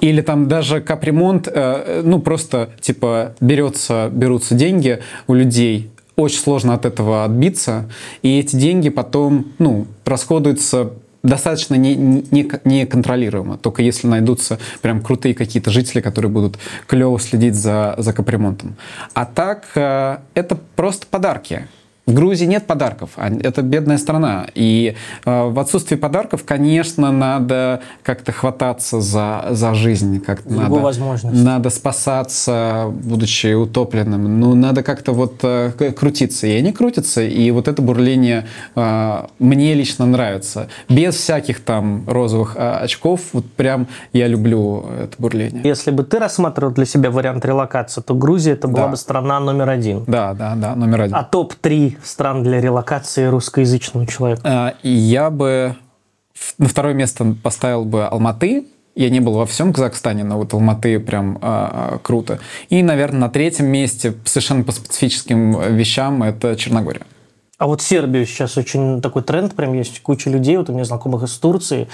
[0.00, 6.74] Или там даже капремонт, э, ну просто типа берется, берутся деньги у людей, очень сложно
[6.74, 7.90] от этого отбиться,
[8.20, 10.92] и эти деньги потом, ну, расходуются
[11.22, 17.54] достаточно не, не, неконтролируемо, только если найдутся прям крутые какие-то жители, которые будут клево следить
[17.54, 18.74] за, за капремонтом.
[19.14, 21.68] А так, э, это просто подарки.
[22.04, 24.46] В Грузии нет подарков, а это бедная страна.
[24.56, 30.18] И э, в отсутствии подарков, конечно, надо как-то хвататься за, за жизнь.
[30.18, 31.44] Как надо, возможность.
[31.44, 34.40] надо спасаться, будучи утопленным.
[34.40, 36.48] Ну, надо как-то вот э, крутиться.
[36.48, 37.22] И они крутятся.
[37.22, 40.66] И вот это бурление э, мне лично нравится.
[40.88, 43.20] Без всяких там розовых э, очков.
[43.32, 45.62] Вот прям я люблю это бурление.
[45.62, 48.88] Если бы ты рассматривал для себя вариант релокации, то Грузия это была Да.
[48.88, 50.02] бы страна номер один.
[50.08, 51.14] Да, да, да, номер один.
[51.14, 54.42] А топ-3 стран для релокации русскоязычного человека?
[54.44, 55.76] А, Я бы
[56.58, 58.66] на второе место поставил бы Алматы.
[58.94, 62.40] Я не был во всем Казахстане, но вот Алматы прям а, круто.
[62.68, 67.02] И, наверное, на третьем месте совершенно по специфическим вещам это Черногория.
[67.58, 70.02] А вот Сербию сейчас очень такой тренд прям есть.
[70.02, 71.88] Куча людей, вот у меня знакомых из Турции,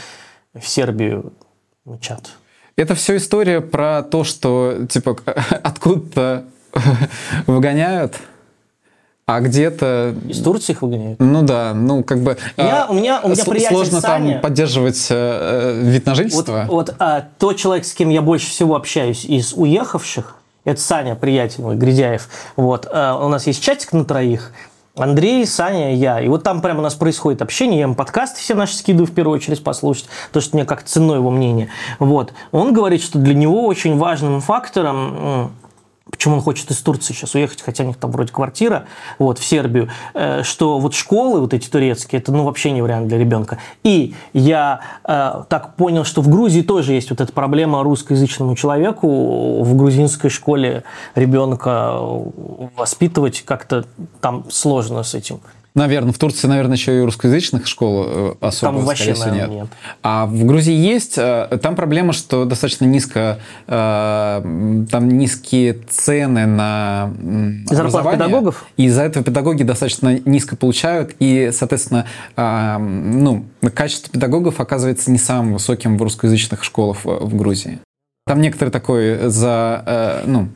[0.55, 1.35] в Сербию
[1.85, 2.31] мчат.
[2.77, 5.19] Это все история про то, что типа
[5.63, 6.45] откуда-то
[7.47, 8.19] выгоняют,
[9.29, 11.21] а где-то Из Турции их выгоняют?
[11.21, 14.33] ну да, ну как бы Я- а, у меня- у меня приятель сложно Саня.
[14.33, 16.65] там поддерживать э, э, вид на Вот, жительство.
[16.67, 21.63] вот а, тот человек, с кем я больше всего общаюсь из уехавших, это Саня, приятель
[21.63, 22.27] мой, Гридяев.
[22.57, 24.51] Вот, а, у нас есть чатик на троих.
[24.97, 26.21] Андрей, Саня, я.
[26.23, 27.77] И вот там прямо у нас происходит общение.
[27.81, 31.13] Я ему подкасты все наши скидываю в первую очередь послушать, потому что мне как ценно
[31.13, 31.69] его мнение.
[31.99, 32.33] Вот.
[32.51, 35.53] Он говорит, что для него очень важным фактором
[36.11, 38.87] почему он хочет из Турции сейчас уехать, хотя у них там вроде квартира,
[39.19, 43.09] вот, в Сербию, э, что вот школы вот эти турецкие, это ну вообще не вариант
[43.09, 43.59] для ребенка.
[43.85, 49.63] И я э, так понял, что в Грузии тоже есть вот эта проблема русскоязычному человеку
[49.63, 51.99] в грузинской школе ребенка
[52.77, 53.85] воспитывать как-то
[54.21, 55.41] там сложно с этим.
[55.79, 59.63] Наверное, в Турции, наверное, еще и русскоязычных школ э, особо, Там вообще, всего, наверное, нет.
[59.63, 59.69] нет.
[60.03, 61.15] А в Грузии есть.
[61.17, 63.39] э, Там проблема, что достаточно низко,
[63.69, 67.13] э, там низкие цены на
[67.71, 68.19] образование.
[68.19, 68.67] педагогов?
[68.77, 75.19] И из-за этого педагоги достаточно низко получают, и, соответственно, э, ну, качество педагогов оказывается не
[75.19, 77.79] самым высоким в русскоязычных школах в, Грузии.
[78.27, 80.49] Там некоторый такой за, ну,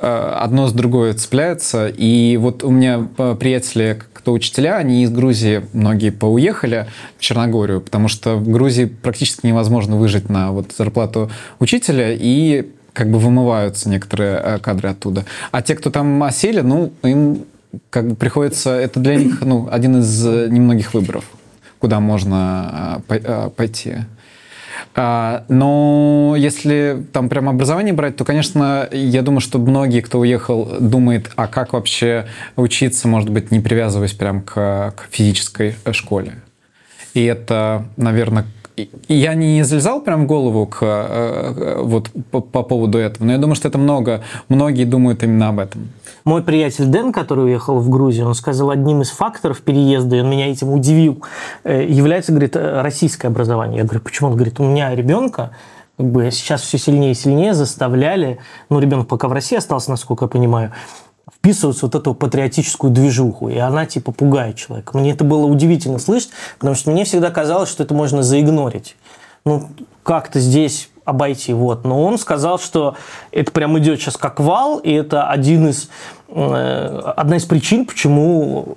[0.00, 1.88] одно с другое цепляется.
[1.88, 6.86] И вот у меня э, приятели, кто учителя, они из Грузии, многие поуехали
[7.18, 13.10] в Черногорию, потому что в Грузии практически невозможно выжить на вот зарплату учителя, и как
[13.10, 15.24] бы вымываются некоторые э, кадры оттуда.
[15.50, 17.44] А те, кто там осели, ну, им
[17.90, 21.24] как бы приходится, это для них, ну, один из э, немногих выборов,
[21.78, 23.96] куда можно э, пой- э, пойти.
[25.00, 30.76] А, Но если там прям образование брать, то, конечно, я думаю, что многие, кто уехал,
[30.80, 36.32] думает, а как вообще учиться, может быть, не привязываясь прям к, к физической школе.
[37.14, 38.44] И это, наверное,
[39.08, 43.38] я не залезал прям в голову к, э, вот по, по поводу этого, но я
[43.38, 45.88] думаю, что это много, многие думают именно об этом.
[46.24, 50.30] Мой приятель Дэн, который уехал в Грузию, он сказал, одним из факторов переезда, и он
[50.30, 51.22] меня этим удивил,
[51.64, 53.78] э, является, говорит, э, российское образование.
[53.78, 54.30] Я говорю, почему?
[54.30, 55.52] Он говорит, у меня ребенка
[55.96, 58.38] как бы сейчас все сильнее и сильнее заставляли,
[58.70, 60.72] ну, ребенок пока в России остался, насколько я понимаю,
[61.34, 64.96] вписываться в вот эту патриотическую движуху, и она типа пугает человека.
[64.96, 68.96] Мне это было удивительно слышать, потому что мне всегда казалось, что это можно заигнорить.
[69.44, 69.68] Ну,
[70.02, 71.52] как-то здесь обойти.
[71.52, 71.84] Вот.
[71.84, 72.96] Но он сказал, что
[73.32, 75.88] это прям идет сейчас как вал, и это один из,
[76.28, 78.76] э, одна из причин, почему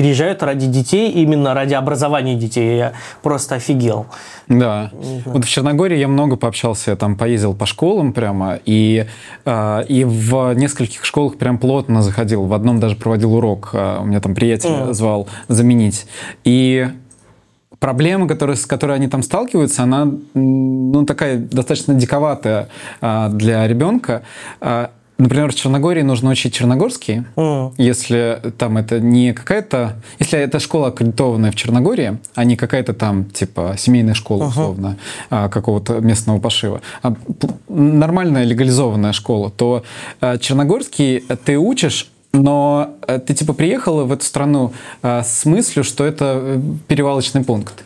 [0.00, 2.78] переезжают ради детей, именно ради образования детей.
[2.78, 4.06] Я просто офигел.
[4.48, 4.90] Да.
[5.26, 9.04] Вот в Черногории я много пообщался, я там поездил по школам прямо, и,
[9.44, 12.46] э, и в нескольких школах прям плотно заходил.
[12.46, 14.94] В одном даже проводил урок, э, у меня там приятель Мгм.
[14.94, 16.06] звал заменить.
[16.44, 16.88] И
[17.78, 22.70] проблема, которая, с которой они там сталкиваются, она ну, такая достаточно диковатая
[23.02, 24.22] а, для ребенка.
[24.62, 27.74] А, Например, в Черногории нужно учить черногорский, М.
[27.76, 29.96] если там это не какая-то...
[30.18, 34.96] Если это школа аккредитованная в Черногории, а не какая-то там, типа, семейная школа, условно,
[35.28, 37.14] а, какого-то местного пошива, а
[37.68, 39.84] нормальная легализованная школа, то
[40.22, 45.82] а, черногорский ты учишь но э, ты типа приехала в эту страну а, с мыслью,
[45.82, 47.84] что это э, перевалочный пункт.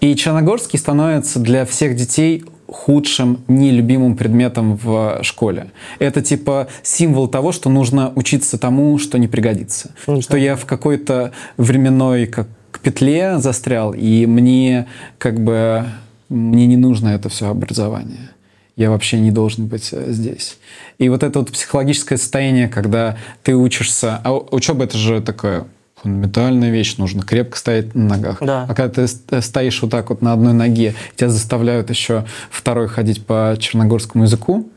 [0.00, 5.70] И черногорский становится для всех детей худшим, нелюбимым предметом в школе.
[5.98, 9.90] Это типа символ того, что нужно учиться тому, что не пригодится.
[10.06, 10.22] Никак.
[10.22, 12.48] Что я в какой-то временной как
[12.82, 14.86] петле застрял, и мне
[15.18, 15.86] как бы
[16.28, 18.30] мне не нужно это все образование.
[18.76, 20.58] Я вообще не должен быть э, здесь.
[20.98, 25.66] И вот это вот психологическое состояние, когда ты учишься, а учеба это же такая
[26.02, 28.38] фундаментальная вещь, нужно крепко стоять на ногах.
[28.40, 28.64] Да.
[28.68, 32.88] А когда ты ст- стоишь вот так вот на одной ноге, тебя заставляют еще второй
[32.88, 34.70] ходить по черногорскому языку,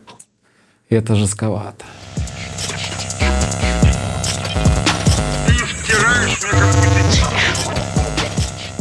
[0.89, 1.85] и это жестковато.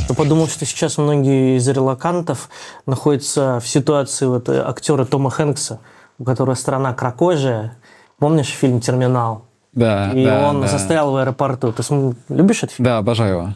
[0.08, 2.50] Я подумал, что сейчас многие из релакантов
[2.86, 5.80] находятся в ситуации вот э, актера Тома Хэнкса,
[6.18, 7.76] у которого страна кракожия.
[8.18, 9.46] Помнишь фильм «Терминал»?
[9.72, 10.66] Да, И да, он да.
[10.68, 11.72] застрял в аэропорту.
[11.72, 12.84] Ты см- любишь этот фильм?
[12.84, 13.54] Да, обожаю его.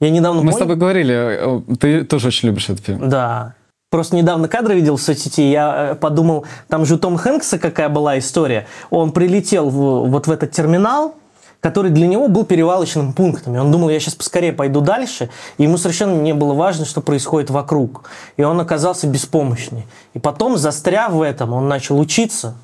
[0.00, 3.08] Я недавно Мы с понял- тобой говорили, э, ты тоже очень любишь этот фильм.
[3.08, 3.54] Да.
[3.90, 7.88] Просто недавно кадры видел в соцсети, я э, подумал, там же у Тома Хэнкса какая
[7.88, 8.66] была история.
[8.90, 11.14] Он прилетел в- вот в этот терминал,
[11.60, 13.56] который для него был перевалочным пунктом.
[13.56, 15.28] И он думал, я сейчас поскорее пойду дальше.
[15.58, 18.08] И ему совершенно не было важно, что происходит вокруг.
[18.36, 19.86] И он оказался беспомощный.
[20.14, 22.54] И потом, застряв в этом, он начал учиться,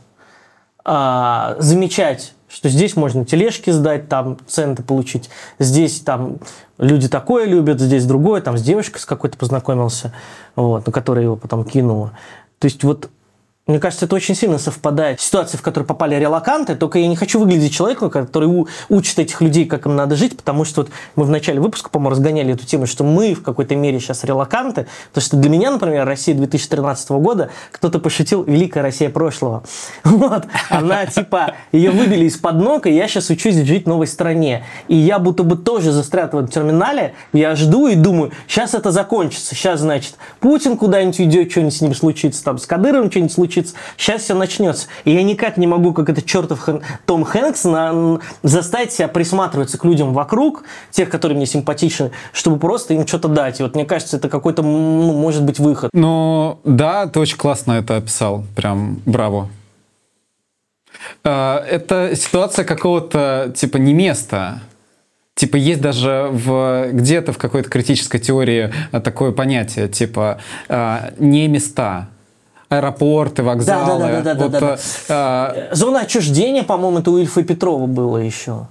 [0.84, 6.38] а, замечать, что здесь можно тележки сдать, там центы получить, здесь там
[6.78, 10.12] люди такое любят, здесь другое, там с девушкой с какой-то познакомился,
[10.54, 12.12] вот, ну, которая его потом кинула.
[12.60, 13.10] То есть вот
[13.66, 15.20] мне кажется, это очень сильно совпадает.
[15.20, 19.18] С ситуацией, в которую попали релаканты, только я не хочу выглядеть человеком, который у- учит
[19.18, 22.52] этих людей, как им надо жить, потому что вот мы в начале выпуска, по-моему, разгоняли
[22.52, 26.34] эту тему, что мы в какой-то мере сейчас релаканты, потому что для меня, например, Россия
[26.34, 29.62] 2013 года, кто-то пошутил «Великая Россия прошлого».
[30.04, 34.64] Вот, она типа, ее выбили из-под ног, и я сейчас учусь жить в новой стране.
[34.88, 38.90] И я будто бы тоже застрял в этом терминале, я жду и думаю, сейчас это
[38.90, 43.53] закончится, сейчас, значит, Путин куда-нибудь уйдет, что-нибудь с ним случится, там, с Кадыровым что-нибудь случится,
[43.96, 44.88] сейчас все начнется.
[45.04, 49.78] И я никак не могу, как этот чертов Хэн- Том Хэнкс, на- заставить себя присматриваться
[49.78, 53.60] к людям вокруг, тех, которые мне симпатичны, чтобы просто им что-то дать.
[53.60, 55.90] И вот мне кажется, это какой-то, ну, может быть, выход.
[55.92, 58.44] Ну, да, ты очень классно это описал.
[58.56, 59.48] Прям браво.
[61.24, 64.60] Э, Это ситуация какого-то, типа, не места.
[65.34, 70.38] Типа, есть даже в, где-то в какой-то критической теории э, такое понятие, типа,
[70.68, 72.08] э, не места.
[72.68, 73.98] Аэропорты, вокзалы.
[74.00, 74.76] да, да, да, Вот, да, да.
[75.56, 78.66] э, э, Зона отчуждения, по-моему, это у Ильфа Петрова было еще.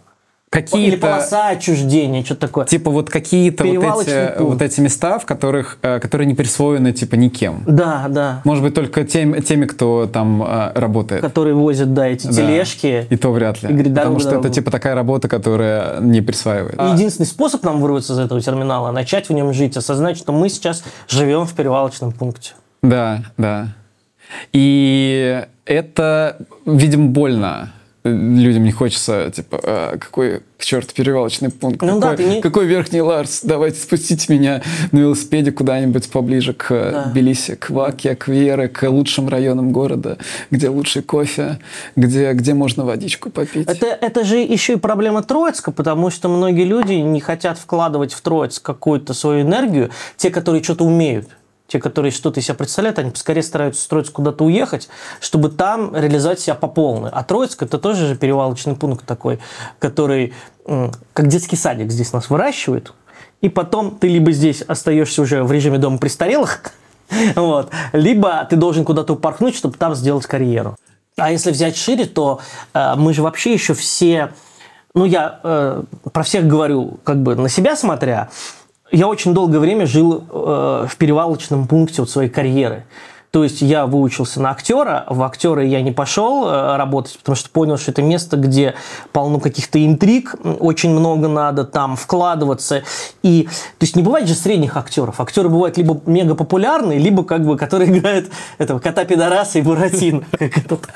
[0.49, 0.77] какие-то...
[0.77, 2.65] Или полоса отчуждения, что-то такое.
[2.65, 4.39] Типа вот какие-то вот эти, пункт.
[4.53, 7.63] вот эти места, в которых, э, которые не присвоены типа никем.
[7.65, 8.41] Да, да.
[8.43, 11.21] Может быть, только тем, теми, кто там э, работает.
[11.23, 12.33] Которые возят, да, эти Да.
[12.33, 13.07] тележки.
[13.09, 13.69] И то вряд ли.
[13.69, 14.47] И говорит, Потому что дорогу.
[14.47, 16.79] это типа такая работа, которая не присваивает.
[16.79, 20.49] И Единственный способ нам вырваться из этого терминала, начать в нем жить, осознать, что мы
[20.49, 22.51] сейчас живем в перевалочном пункте.
[22.83, 23.69] Да, да.
[24.51, 27.71] И это, видимо, больно.
[28.05, 32.65] Людям не хочется, типа, «А, какой к черту перевалочный пункт, Ну какой, да, не- какой
[32.65, 34.61] верхний Ларс, давайте спустите меня
[34.91, 37.03] на велосипеде куда-нибудь поближе к Да.
[37.05, 40.17] Тбилиси, к Ваке, к Вере, к лучшим районам города,
[40.51, 41.59] где лучший кофе,
[41.95, 43.69] где, где можно водичку попить.
[43.69, 48.19] Это, это же еще и проблема Троицка, потому что многие люди не хотят вкладывать в
[48.19, 51.29] Троицк какую-то свою энергию, те, которые что-то умеют.
[51.73, 55.95] Те, которые что-то из себя представляют, они поскорее стараются с Троицка куда-то уехать, чтобы там
[55.95, 57.09] реализовать себя по полной.
[57.11, 59.39] А Троицк– это тоже же перевалочный пункт такой,
[59.79, 60.35] который,
[61.13, 62.93] как детский садик здесь нас выращивают,
[63.41, 66.61] и потом ты либо здесь остаешься уже в режиме дома престарелых,
[67.35, 70.75] вот, либо ты должен куда-то упорхнуть, чтобы там сделать карьеру.
[71.17, 72.39] А если взять шире, то
[72.75, 74.31] э, мы же вообще еще все,
[74.93, 78.29] ну я э, про всех говорю, как бы на себя смотря,
[78.93, 82.85] я очень долгое время жил э, в перевалочном пункте вот своей карьеры.
[83.31, 87.49] То есть я выучился на актера, в актеры я не пошел э, работать, потому что
[87.49, 88.75] понял, что это место, где
[89.11, 92.83] полно каких-то интриг, очень много надо там вкладываться.
[93.23, 95.19] И, то есть не бывает же средних актеров.
[95.19, 98.29] Актеры бывают либо мега популярные, либо как бы, которые играют
[98.59, 100.87] этого кота пидораса и Буратино, как этот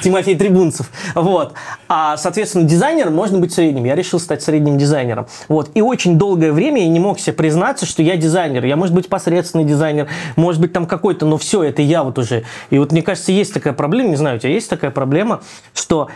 [0.00, 0.90] Тимофей Трибунцев.
[1.14, 1.54] Вот.
[1.88, 3.84] А, соответственно, дизайнер можно быть средним.
[3.84, 5.26] Я решил стать средним дизайнером.
[5.48, 5.70] Вот.
[5.74, 8.64] И очень долгое время я не мог себе признаться, что я дизайнер.
[8.64, 12.44] Я, может быть, посредственный дизайнер, может быть, там какой-то, но все, это я вот уже.
[12.70, 15.40] И вот мне кажется, есть такая проблема, не знаю, у тебя есть такая проблема,
[15.74, 16.08] что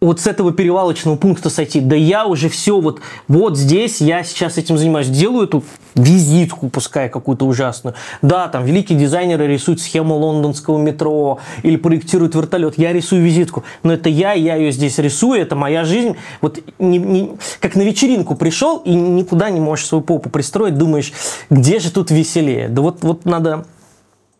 [0.00, 4.58] вот с этого перевалочного пункта сойти, да я уже все вот, вот здесь я сейчас
[4.58, 7.94] этим занимаюсь, делаю эту визитку, пускай какую-то ужасную.
[8.20, 13.94] Да, там великие дизайнеры рисуют схему лондонского метро или проектируют вертолет, я рисую визитку, но
[13.94, 16.16] это я, я ее здесь рисую, это моя жизнь.
[16.42, 21.12] Вот не, не- как на вечеринку пришел и никуда не можешь свою попу пристроить, думаешь,
[21.48, 22.68] где же тут веселее?
[22.68, 23.64] Да вот, вот надо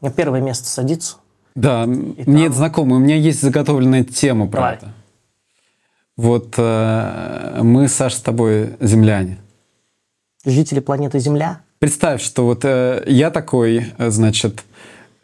[0.03, 1.17] на первое место садиться.
[1.55, 2.97] Да, мне это знакомо.
[2.97, 4.75] У меня есть заготовленная тема про Давай.
[4.75, 4.93] это.
[6.17, 9.39] Вот э, мы, Саша, с тобой земляне.
[10.45, 11.61] Жители планеты Земля.
[11.79, 14.65] Представь, что вот э, я такой, э, значит,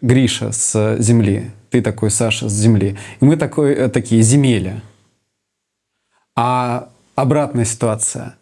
[0.02, 4.82] Гриша с Земли, ты такой, Саша, с Земли, и мы такой, э, такие земели.
[6.36, 8.36] А обратная ситуация.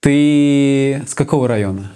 [0.00, 1.92] Ты с какого района?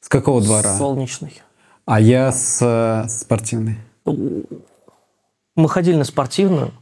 [0.00, 0.76] С какого двора?
[0.76, 1.40] Солнечный.
[1.84, 3.78] А я с э, спортивной.
[4.04, 6.72] Мы ходили на спортивную.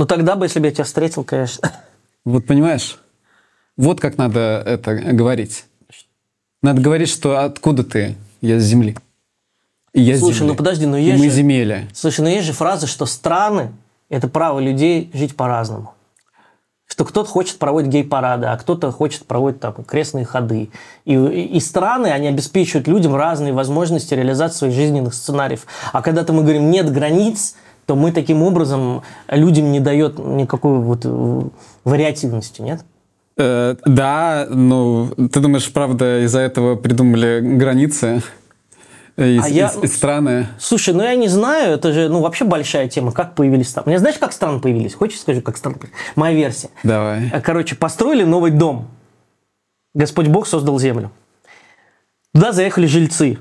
[0.00, 1.70] Ну, тогда бы, если бы я тебя встретил, конечно.
[2.24, 2.98] Вот понимаешь?
[3.76, 5.66] Вот как надо это говорить.
[6.62, 8.16] Надо говорить, что откуда ты?
[8.40, 8.96] Я с земли.
[9.92, 10.48] И я Слушай, земли.
[10.52, 11.86] ну подожди, И есть мы же- земели.
[11.92, 13.72] Слушай, ну есть же фраза, что страны–
[14.08, 15.92] это право людей жить по-разному.
[16.86, 20.70] Что кто-то хочет проводить гей-парады, а кто-то хочет проводить там крестные ходы.
[21.04, 25.66] И, и- и страны, они обеспечивают людям разные возможности реализации своих жизненных сценариев.
[25.92, 27.54] А когда-то мы говорим «нет границ»,
[27.90, 31.40] то мы таким образом людям не дает никакой вот э,
[31.82, 32.84] вариативности, нет?
[33.36, 38.22] Э, да, ну, ты думаешь, правда, из-за этого придумали границы?
[39.16, 40.46] И, А я- и- и страны?
[40.60, 43.88] Слушай, ну я не знаю, это же ну, вообще большая тема, как появились страны.
[43.88, 44.94] Мне знаешь, как страны появились?
[44.94, 45.98] Хочешь скажу, как страны появились?
[46.14, 46.68] Моя версия.
[46.84, 47.28] Давай.
[47.32, 48.86] Э, Короче, построили новый дом.
[49.94, 51.10] Господь Бог создал землю.
[52.32, 53.38] Туда заехали жильцы.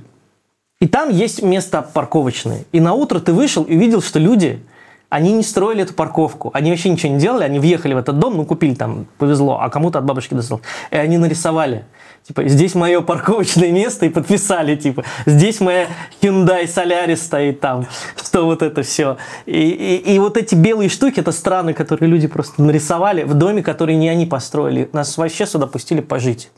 [0.82, 2.64] И там есть место парковочное.
[2.72, 4.64] И на утро ты вышел и увидел, что люди,
[5.10, 6.52] они не строили эту парковку.
[6.54, 7.44] Они вообще ничего не делали.
[7.44, 10.64] Они въехали в этот дом, ну, купили там, повезло, а кому-то от бабушки досталось.
[10.90, 11.84] И они нарисовали.
[12.26, 15.88] Типа, здесь мое парковочное место, и подписали, типа, здесь моя
[16.22, 19.18] Hyundai Solaris стоит там, что вот это все.
[19.46, 23.64] И, и, и вот эти белые штуки, это страны, которые люди просто нарисовали в доме,
[23.64, 24.90] который не они построили.
[24.94, 26.52] Нас вообще сюда пустили пожить.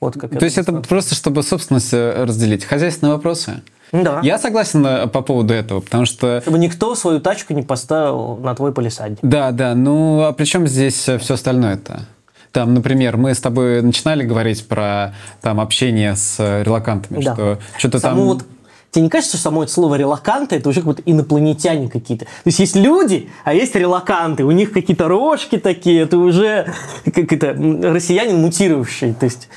[0.00, 2.64] Вот как То есть это просто, чтобы собственность э, разделить.
[2.64, 3.60] Хозяйственные вопросы?
[3.92, 4.20] Да.
[4.22, 6.40] Я согласен э, по поводу этого, потому что...
[6.40, 9.18] Чтобы никто свою тачку не поставил на твой полисадник.
[9.20, 12.06] Да, да, ну а при чем здесь все остальное-то?
[12.52, 17.34] Там, например, мы с тобой начинали говорить про там общение с э, релакантами, Да.
[17.34, 18.16] что что-то там...
[18.16, 18.44] Вот
[18.90, 22.24] Тебе не кажется, что само это слово релаканты это уже как будто инопланетяне какие-то?
[22.24, 24.42] То есть есть люди, а есть релаканты.
[24.44, 26.72] У них какие-то рожки такие, это уже
[27.04, 29.14] как это россиянин мутировавший.
[29.14, 29.48] То есть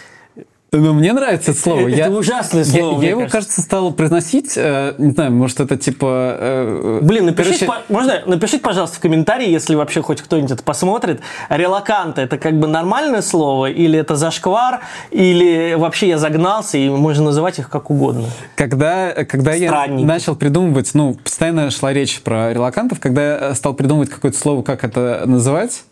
[0.76, 1.88] Ну, мне нравится это слово.
[1.88, 3.38] Это ужасное я- слово, Я, мне его, кажется.
[3.38, 6.36] кажется, стал произносить, э, не знаю, может, это типа...
[6.40, 10.64] э, Блин, напишите, короче, по- можно, напишите, пожалуйста, в комментарии, если вообще хоть кто-нибудь это
[10.64, 11.22] посмотрит.
[11.50, 17.26] Релаканты– это как бы нормальное слово, или это зашквар, или вообще я загнался, и можно
[17.26, 18.26] называть их как угодно.
[18.56, 24.10] Когда, когда я начал придумывать, ну, постоянно шла речь про релакантов, когда я стал придумывать
[24.10, 25.84] какое-то слово, как это называть,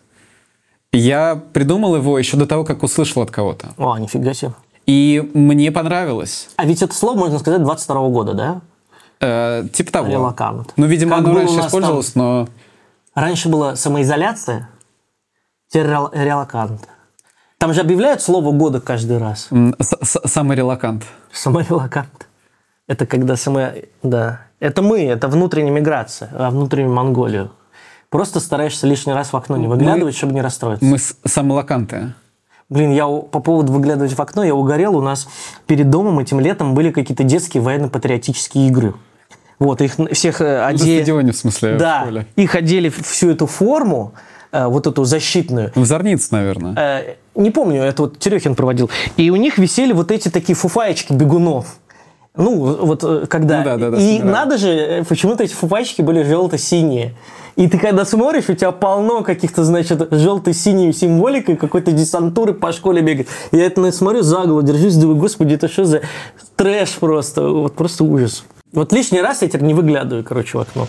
[0.92, 3.68] я придумал его еще до того, как услышал от кого-то.
[3.78, 4.52] О, нифига себе.
[4.86, 6.48] И мне понравилось.
[6.56, 8.60] А ведь это слово, можно сказать, 22 года, да?
[9.20, 10.08] Э, типа того.
[10.08, 10.72] Релакант.
[10.76, 12.48] Ну, видимо, Как оно раньше использовалось, но...
[13.14, 14.68] Раньше была самоизоляция,
[15.68, 16.88] теперь рел- релакант.
[17.58, 19.48] Там же объявляют слово года каждый раз.
[19.50, 21.04] м, с- с- Самый релакант.
[21.32, 22.26] Саморелакант.
[22.88, 23.68] Это когда само...
[24.02, 24.40] Да.
[24.58, 27.52] Это мы, это внутренняя миграция, а внутреннюю Монголию.
[28.08, 30.84] Просто стараешься лишний раз в окно не выглядывать, чтобы не расстроиться.
[30.84, 32.14] Мы самолаканты.
[32.72, 34.96] Блин, я по поводу выглядывать в окно, я угорел.
[34.96, 35.28] У нас
[35.66, 38.94] перед домом этим летом были какие-то детские военно-патриотические игры.
[39.58, 40.96] Вот, их всех э, На одели...
[40.98, 42.26] стадионе, в смысле, в Да, школе.
[42.34, 44.14] их одели в всю эту форму,
[44.52, 45.70] э, вот эту защитную.
[45.74, 46.74] В Зорниц, наверное.
[46.76, 48.90] Э, не помню, это вот Терехин проводил.
[49.18, 51.76] И у них висели вот эти такие фуфаечки бегунов.
[52.34, 53.58] Ну, вот когда...
[53.58, 57.14] Ну да, да, да, и надо же, почему-то эти фуфаечки были желто-синие.
[57.56, 63.02] И ты когда смотришь, у тебя полно каких-то, значит, желто-синей символикой какой-то десантуры по школе
[63.02, 63.28] бегает.
[63.52, 66.00] Я это на- смотрю за голову, держусь, думаю, господи, это что за
[66.56, 68.44] трэш просто, вот просто ужас.
[68.72, 70.86] Вот лишний раз я теперь не выглядываю, короче, в окно.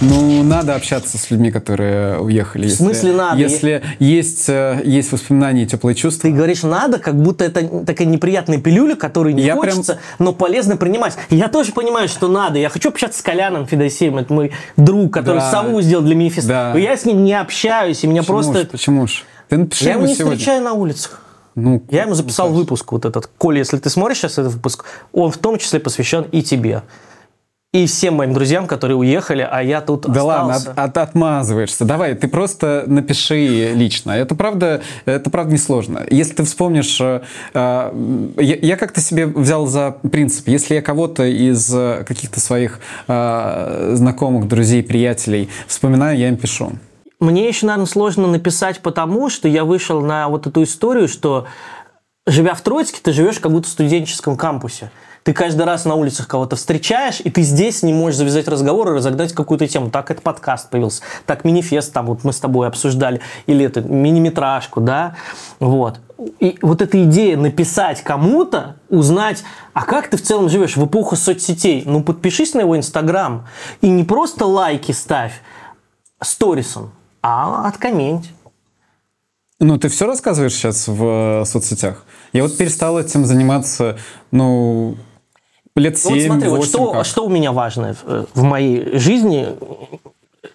[0.00, 2.68] Ну, надо общаться с людьми, которые уехали.
[2.68, 3.38] В смысле надо?
[3.40, 6.30] Если есть, э, есть воспоминания и теплые чувства.
[6.30, 10.32] Ты говоришь надо, как будто это такая неприятная пилюля, которую не Я прям- хочется, но
[10.32, 11.16] полезно принимать.
[11.30, 12.58] Я тоже понимаю, что надо.
[12.58, 15.50] Я хочу общаться с Коляном Федосеем, это мой друг, который Да.
[15.50, 16.48] сову сделал для манифеста.
[16.48, 16.70] Да.
[16.74, 18.62] Но я с ним не общаюсь, и меня Почему просто...
[18.62, 19.24] ж, почему ж?
[19.48, 20.36] Ты напиши Я его ему не сегодня.
[20.36, 21.22] встречаю на улицах.
[21.56, 23.28] Ну, Я ему записал выпуск вот этот.
[23.36, 26.82] Коля, если ты смотришь сейчас этот выпуск, он в том числе посвящен и тебе.
[27.74, 30.70] И всем моим друзьям, которые уехали, а я тут Да ладно, остался.
[30.82, 31.84] от- от- отмазываешься.
[31.84, 34.12] Давай, ты просто напиши лично.
[34.12, 36.06] Это правда, это правда несложно.
[36.10, 37.20] Если ты вспомнишь, э,
[37.52, 42.80] э, я, я как-то себе взял за принцип, если я кого-то из э, каких-то своих
[43.06, 46.72] э, знакомых, друзей, приятелей вспоминаю, я им пишу.
[47.20, 51.46] Мне еще, наверное, сложно написать, потому что я вышел на вот эту историю, что
[52.26, 54.90] живя в Троицке, ты живешь как будто в студенческом кампусе.
[55.24, 58.94] Ты каждый раз на улицах кого-то встречаешь, и ты здесь не можешь завязать разговор и
[58.94, 59.90] разогнать какую-то тему.
[59.90, 64.80] Так это подкаст появился, так манифест там вот мы с тобой обсуждали, или это мини-метражку,
[64.80, 65.16] да,
[65.60, 66.00] вот.
[66.40, 71.14] И вот эта идея написать кому-то, узнать, а как ты в целом живешь в эпоху
[71.14, 73.46] соцсетей, ну подпишись на его инстаграм
[73.80, 75.40] и не просто лайки ставь,
[76.20, 76.92] сторисом,
[77.22, 78.30] а откомменть.
[79.60, 82.04] Ну, ты все рассказываешь сейчас в э, соцсетях?
[82.32, 83.98] Я вот перестал этим заниматься,
[84.30, 84.96] ну,
[85.76, 87.06] лет Ну, вот 7 смотри, вот 8 что, как.
[87.06, 89.48] что у меня важно в, в моей жизни,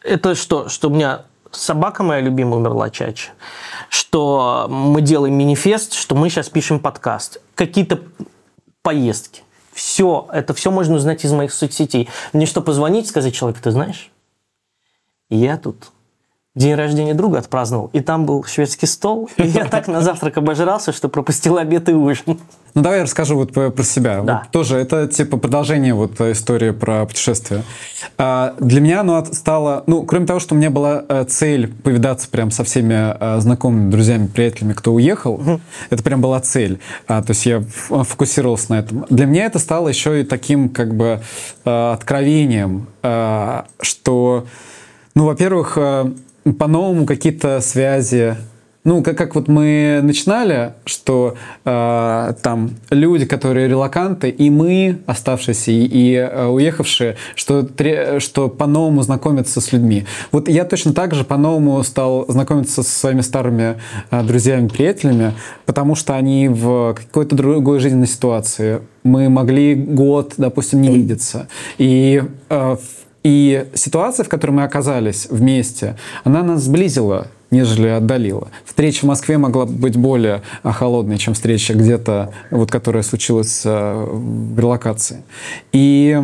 [0.03, 0.69] это что?
[0.69, 3.31] Что у меня собака моя любимая умерла чаще,
[3.89, 8.01] что мы делаем манифест, что мы сейчас пишем подкаст, какие-то
[8.81, 9.43] поездки.
[9.71, 12.09] Все, это все можно узнать из моих соцсетей.
[12.31, 14.11] Мне что, позвонить, сказать человеку, ты знаешь,
[15.29, 15.92] я тут
[16.55, 20.91] день рождения друга отпраздновал, и там был шведский стол, и я так на завтрак обожрался,
[20.91, 22.39] что пропустил обед и ужин.
[22.75, 24.21] Ну, давай я расскажу вот про, себя.
[24.21, 24.39] Да.
[24.43, 27.63] Вот тоже это типа продолжение вот э, истории про путешествие.
[28.17, 32.27] А, для меня оно стало, ну, кроме того, что у меня была э, цель повидаться
[32.29, 35.41] прям со всеми э, знакомыми, друзьями, приятелями, кто уехал,
[35.91, 36.79] это прям была цель.
[37.07, 39.05] А, то есть я фокусировался на этом.
[39.09, 41.21] Для меня это стало еще и таким как бы
[41.65, 44.45] э, откровением, э, что,
[45.13, 45.77] ну, во-первых,
[46.43, 48.35] по-новому какие-то связи
[48.83, 55.71] ну, как, как вот мы начинали, что э, там люди, которые релаканты, и мы, оставшиеся
[55.71, 60.05] и, и, э, уехавшие, что, тре- что по-новому знакомятся с людьми.
[60.31, 63.77] Вот я точно так же по-новому стал знакомиться со своими старыми
[64.11, 65.33] э, друзьями, приятелями,
[65.65, 68.81] потому что они в какой-то другой жизненной ситуации.
[69.03, 71.47] Мы могли год, допустим, не видеться.
[71.77, 72.77] И э,
[73.23, 78.49] и ситуация, в которой мы оказались вместе, она нас сблизила, нежели отдалила.
[78.65, 84.05] Встреча в Москве могла быть более а, холодной, чем встреча где-то, вот, которая случилась а,
[84.05, 85.23] в релокации.
[85.71, 86.19] И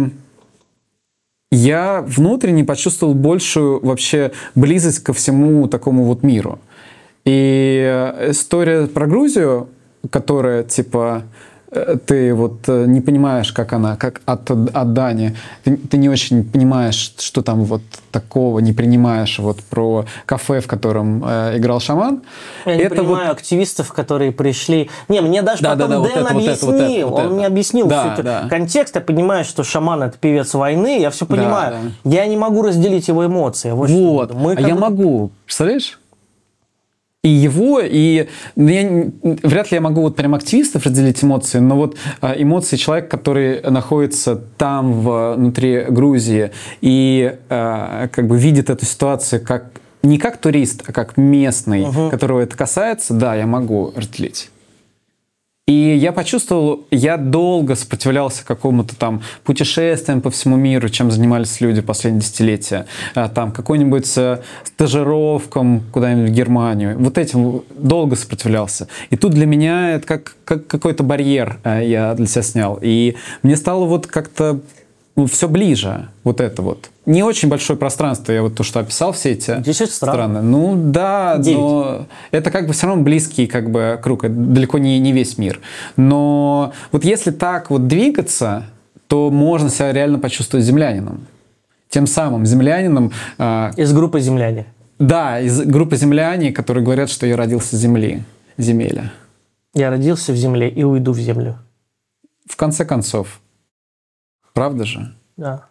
[1.51, 6.59] я внутренне почувствовал большую вообще близость ко всему такому вот миру.
[7.25, 9.69] И история про Грузию,
[10.09, 11.48] которая типа э,
[12.05, 16.43] ты вот э, не понимаешь, как она, как от, от Дани, ты, ты не очень
[16.43, 22.23] понимаешь, что там вот такого, не принимаешь вот про кафе, в котором э, играл шаман.
[22.65, 24.89] Я не это вот понимаю активистов, которые пришли...
[25.09, 26.71] Не, мне даже Да, потом да, да, вот Дэн это, вот это, объяснил.
[26.71, 27.33] вот это, вот он это.
[27.35, 28.47] мне объяснил Да, всю эту да.
[28.49, 28.95] контекст.
[28.95, 30.99] Я понимаю, что шаман– это певец войны.
[30.99, 31.75] Я все понимаю.
[32.03, 32.09] да.
[32.09, 33.71] Я не могу разделить его эмоции.
[33.71, 33.89] Вот.
[33.89, 35.98] Вот, мы а я могу, представляешь?
[37.21, 39.01] И его, и я,
[39.43, 43.59] вряд ли я могу вот прям активистов разделить эмоции, но вот а, эмоции человека, который
[43.69, 49.65] находится там в- внутри Грузии и а, как бы видит эту ситуацию как
[50.01, 54.49] не как турист, а как местный, которого это касается, да, я могу разделить.
[55.69, 61.79] И я почувствовал, я долго сопротивлялся какому-то там путешествиям по всему миру, чем занимались люди
[61.81, 62.87] последние десятилетия.
[63.13, 66.97] А, Там какой-нибудь э, стажировкам куда-нибудь в Германию.
[66.97, 68.87] Вот этим долго сопротивлялся.
[69.11, 72.79] И тут для меня это как, как какой-то барьер э, я для себя снял.
[72.81, 74.61] И мне стало вот как-то
[75.25, 76.89] все ближе, вот это вот.
[77.05, 80.13] Не очень большое пространство, я вот то, что описал, все эти 10 стран.
[80.13, 80.41] страны.
[80.41, 81.57] Ну да, Девять.
[81.59, 85.37] но это как бы все равно близкий как бы круг, это далеко не, не весь
[85.37, 85.59] мир.
[85.97, 88.65] Но вот если так вот двигаться,
[89.07, 91.25] то можно себя реально почувствовать землянином.
[91.89, 94.67] Тем самым землянином, а, Из группы «Земляне».
[94.99, 98.21] да, из группы земляне, которые говорят, что я родился с земли,
[98.57, 99.11] земеля.
[99.73, 101.57] Я родился в земле и уйду в землю.
[102.47, 103.39] В конце концов.
[104.59, 105.15] Правда же?
[105.37, 105.67] Да.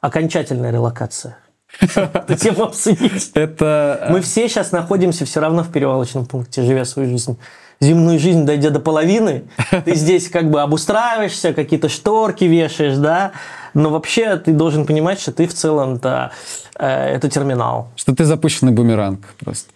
[0.00, 1.38] Окончательная релокация.
[1.80, 3.32] Эту тему обсудить.
[3.34, 4.06] Это...
[4.10, 7.36] Мы все сейчас находимся все равно в перевалочном пункте, живя свою жизнь.
[7.80, 9.48] Земную жизнь, дойдя до половины,
[9.84, 13.32] ты здесь как бы обустраиваешься, какие-то шторки вешаешь, да,
[13.74, 16.30] но вообще ты должен понимать, что ты в целом-то
[16.78, 17.88] э, это терминал.
[17.96, 19.72] Что ты запущенный бумеранг просто.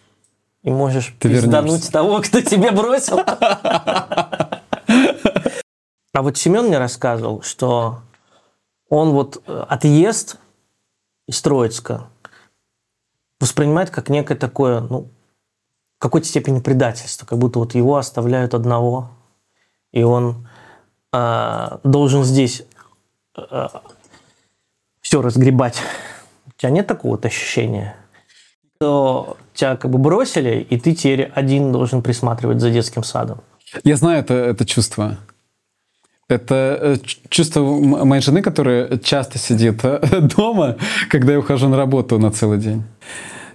[0.62, 3.18] И можешь Ты пиздануть того, кто тебе бросил.
[6.14, 8.02] А вот Семен мне рассказывал, что
[8.92, 10.36] он вот э, отъезд
[11.26, 12.08] из Троицка
[13.40, 15.08] воспринимает как некое такое, ну,
[15.96, 19.08] в какой-то степени предательство, как будто вот его оставляют одного,
[19.92, 20.46] и он
[21.10, 22.64] э, должен здесь
[25.00, 25.80] все разгребать.
[26.48, 27.96] У тебя нет такого вот ощущения?
[28.76, 33.40] Что тебя как бы бросили, и ты теперь один должен присматривать за детским садом.
[33.84, 35.16] Я знаю это, это чувство.
[36.32, 36.96] Это э,
[37.28, 40.00] чувство моей жены, которая часто сидит э,
[40.36, 40.76] дома,
[41.10, 42.82] когда я ухожу на работу на целый день.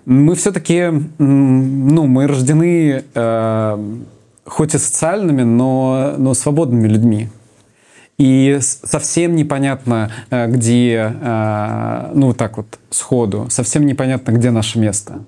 [0.05, 3.97] Мы все-таки, ну, мы рождены э,
[4.45, 7.29] хоть и социальными, но, но свободными людьми.
[8.19, 11.11] И совсем непонятно, э, где,
[12.13, 15.21] ну, так вот, сходу, совсем непонятно, где наше место.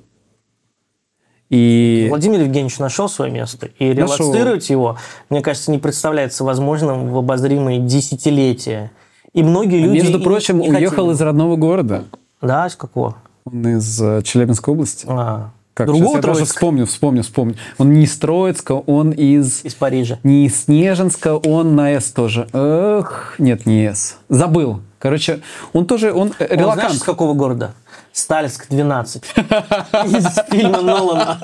[1.49, 2.07] И...
[2.09, 4.97] Владимир Евгеньевич нашел свое место, и релацировать его,
[5.29, 8.91] мне кажется, не представляется возможным в обозримые десятилетия.
[9.33, 10.01] И многие люди...
[10.01, 11.15] Между прочим, не уехал хотели.
[11.15, 12.03] из родного города.
[12.41, 13.15] Да, из какого?
[13.45, 15.05] Он из э, Челябинской области.
[15.09, 16.55] А, Как, другого сейчас я даже Троицка?
[16.55, 17.55] вспомню, вспомню, вспомню.
[17.77, 19.63] Он не из Троицка, он из...
[19.65, 20.19] Из Парижа.
[20.23, 22.47] Не из Снежинска, он на С тоже.
[22.53, 24.17] Эх, нет, не С.
[24.29, 24.81] Забыл.
[24.99, 25.39] Короче,
[25.73, 27.73] он тоже, он э, Он знаешь, из какого города?
[28.11, 29.23] Сталинск 12.
[29.25, 31.39] Из фильма Нолана.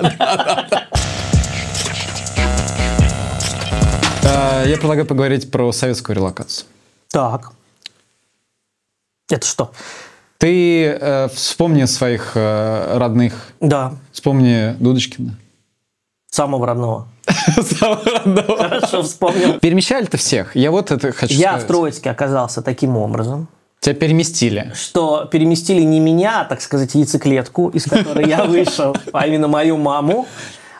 [4.24, 6.66] Э, Я предлагаю поговорить про советскую релокацию.
[7.10, 7.52] Так.
[9.30, 9.72] Это что?
[10.38, 15.34] Ты э, вспомни своих э, родных, Да, вспомни Дудочкина.
[16.30, 17.08] самого родного.
[17.62, 18.56] Самого родного.
[18.58, 19.58] Хорошо вспомнил.
[19.60, 20.54] Перемещали ты всех?
[20.54, 21.64] Я вот это хочу Я сказать.
[21.64, 23.48] в Троицке оказался таким образом,
[23.86, 24.72] Тебя переместили.
[24.74, 29.76] что переместили не меня, а, так сказать, яйцеклетку, из которой я вышел, а именно мою
[29.76, 30.26] маму,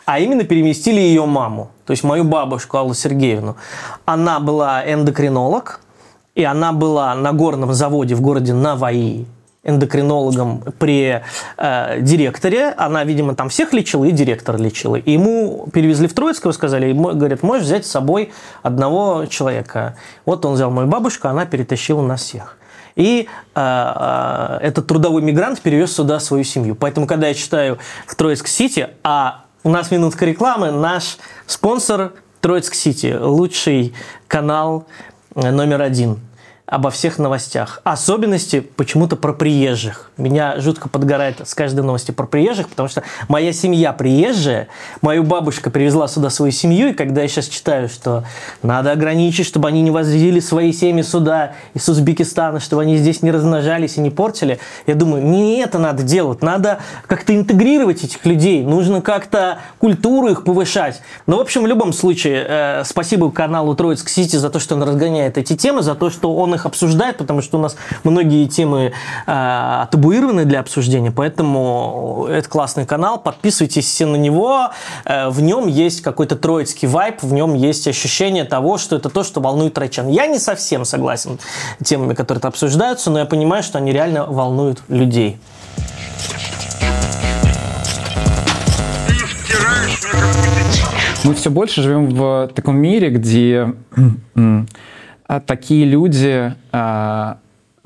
[0.03, 3.55] а именно переместили ее маму, то есть мою бабушку Аллу Сергеевну.
[4.03, 5.79] Она была эндокринолог,
[6.35, 9.25] и она была на горном заводе в городе Наваи
[9.63, 11.23] эндокринологом при
[11.57, 12.73] э, директоре.
[12.77, 14.97] Она, видимо, там всех лечила, и директор лечила.
[14.97, 18.33] Ему перевезли в Троицкого, сказали, говорят, можешь взять с собой
[18.63, 19.95] одного человека.
[20.25, 22.57] Вот он взял мою бабушку, она перетащила нас всех.
[22.97, 26.75] И э, э, этот трудовой мигрант перевез сюда свою семью.
[26.75, 27.77] Поэтому, когда я читаю
[28.07, 33.93] в Троицк-Сити, а у нас минутка рекламы, наш спонсор Троицк-Сити, лучший
[34.27, 34.87] канал
[35.35, 36.19] э, номер один
[36.67, 37.79] обо всех новостях.
[37.85, 40.11] Особенности почему-то про приезжих.
[40.17, 44.67] Меня жутко подгорает с каждой новости про приезжих, потому что моя семья приезжая,
[45.01, 48.25] мою бабушка привезла сюда свою семью, и когда я сейчас читаю, что
[48.63, 53.31] надо ограничить, чтобы они не возили свои семьи сюда из Узбекистана, чтобы они здесь не
[53.31, 58.65] размножались и не портили, я думаю, не это надо делать, надо как-то интегрировать этих людей,
[58.65, 61.01] нужно как-то культуру их повышать.
[61.27, 64.83] Но, в общем, в любом случае, э, спасибо каналу Троицк Сити за то, что он
[64.83, 68.91] разгоняет эти темы, за то, что он их обсуждает, потому что у нас многие темы
[69.25, 74.71] э, табуированы для обсуждения, поэтому это классный канал, подписывайтесь все на него,
[75.05, 79.23] э, в нем есть какой-то троицкий вайп, в нем есть ощущение того, что это то,
[79.23, 80.09] что волнует тройчан.
[80.09, 81.39] Я не совсем согласен
[81.83, 85.39] темами, которые там обсуждаются, но я понимаю, что они реально волнуют людей.
[91.23, 93.73] Мы все больше живем в таком мире, где
[95.45, 97.39] такие люди, а,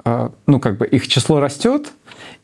[0.03, 1.91] а, ну, как бы их число растет,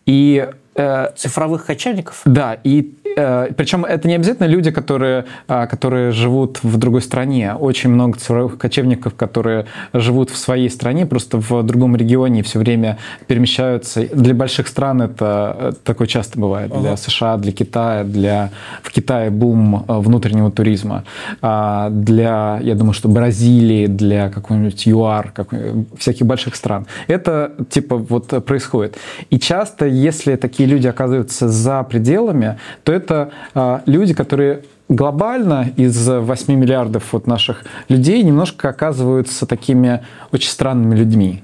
[0.06, 2.22] и э, Цифровых кочевников?
[2.26, 7.54] да, и э, причем это не обязательно люди, которые, а, которые живут в другой стране.
[7.54, 12.60] Очень много цифровых кочевников, которые живут в своей стране, просто в другом регионе и все
[12.60, 12.98] время
[13.28, 14.08] перемещаются.
[14.14, 16.72] Для больших стран это э, такое часто бывает.
[16.72, 18.50] Для США, для Китая, для
[18.84, 21.04] в Китае бум э, внутреннего туризма.
[21.42, 26.86] А Для, я думаю, что Бразилии, для какой-нибудь ЮАР, какой- всяких больших стран.
[27.08, 28.98] Это типа вот происходит.
[29.30, 36.08] И часто, если такие люди оказываются за пределами, то это а, люди, которые глобально из
[36.08, 41.44] 8 миллиардов вот наших людей немножко оказываются такими очень странными людьми.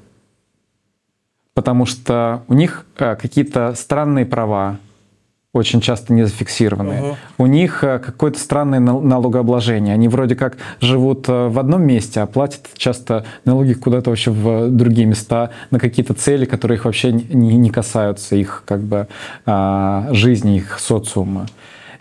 [1.54, 4.78] Потому что у них а, какие-то странные права,
[5.54, 7.16] очень часто не зафиксированные.
[7.38, 9.94] У них э, какое-то странное нал- налогообложение.
[9.94, 14.70] Они вроде как живут э, в одном месте, а платят часто налоги куда-то вообще в
[14.70, 19.08] другие места на какие-то цели, которые их вообще не, не касаются их как бы
[19.46, 21.46] а, жизни, их социума.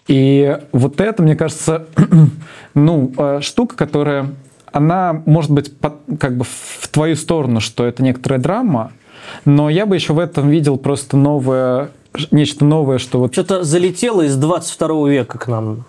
[0.09, 1.87] И вот это, мне кажется,
[2.75, 4.29] ну, э, штука, которая,
[4.73, 8.93] она может быть под- как бы в твою сторону, что это некоторая драма,
[9.45, 11.91] но я бы еще в этом видел просто новое,
[12.31, 15.85] нечто новое, что вот Что-то залетело из 22 века к нам.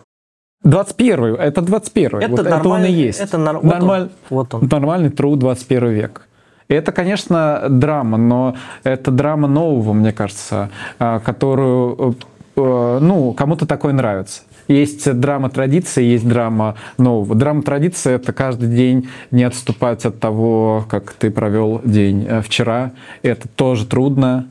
[0.63, 3.19] 21 это 21 Это вот это он и есть.
[3.19, 4.67] это нар- вот он, Нормаль- вот он.
[4.71, 6.27] Нормальный true 21 век.
[6.69, 12.15] И Это, конечно, драма, но это драма нового, мне кажется, а, которую,
[12.55, 14.43] э, ну, кому-то такое нравится.
[14.69, 17.35] Есть драма традиции, есть драма нового.
[17.35, 22.91] Драма традиции— это каждый день не отступать от того, как ты провел день э, вчера.
[23.23, 24.47] Это тоже трудно.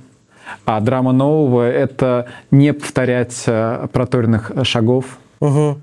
[0.64, 5.18] А драма нового— это не повторять э, проторенных шагов.
[5.40, 5.82] М,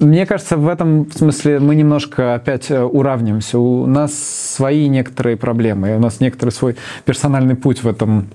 [0.00, 3.58] Мне кажется, в этом смысле мы немножко опять э, уравниваемся.
[3.58, 8.28] У нас свои некоторые проблемы, у нас некоторый свой персональный путь в этом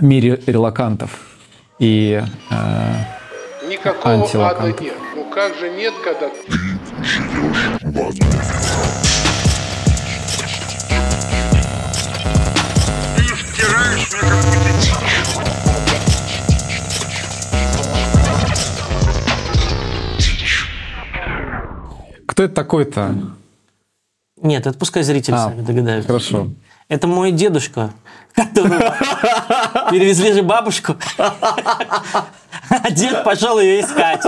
[0.00, 1.10] мире релакантов.
[1.78, 2.94] И э,
[3.68, 4.94] Никакого ада нет.
[5.16, 6.36] Ну как же нет, когда Ты
[22.26, 23.14] кто это такой-то?
[24.42, 26.06] Нет, это пускай зрители А, сами догадаются.
[26.06, 26.50] Хорошо.
[26.88, 27.94] Это мой дедушка,
[28.34, 28.94] которого
[29.90, 34.22] перевезли же бабушку, а дед пошел ее искать.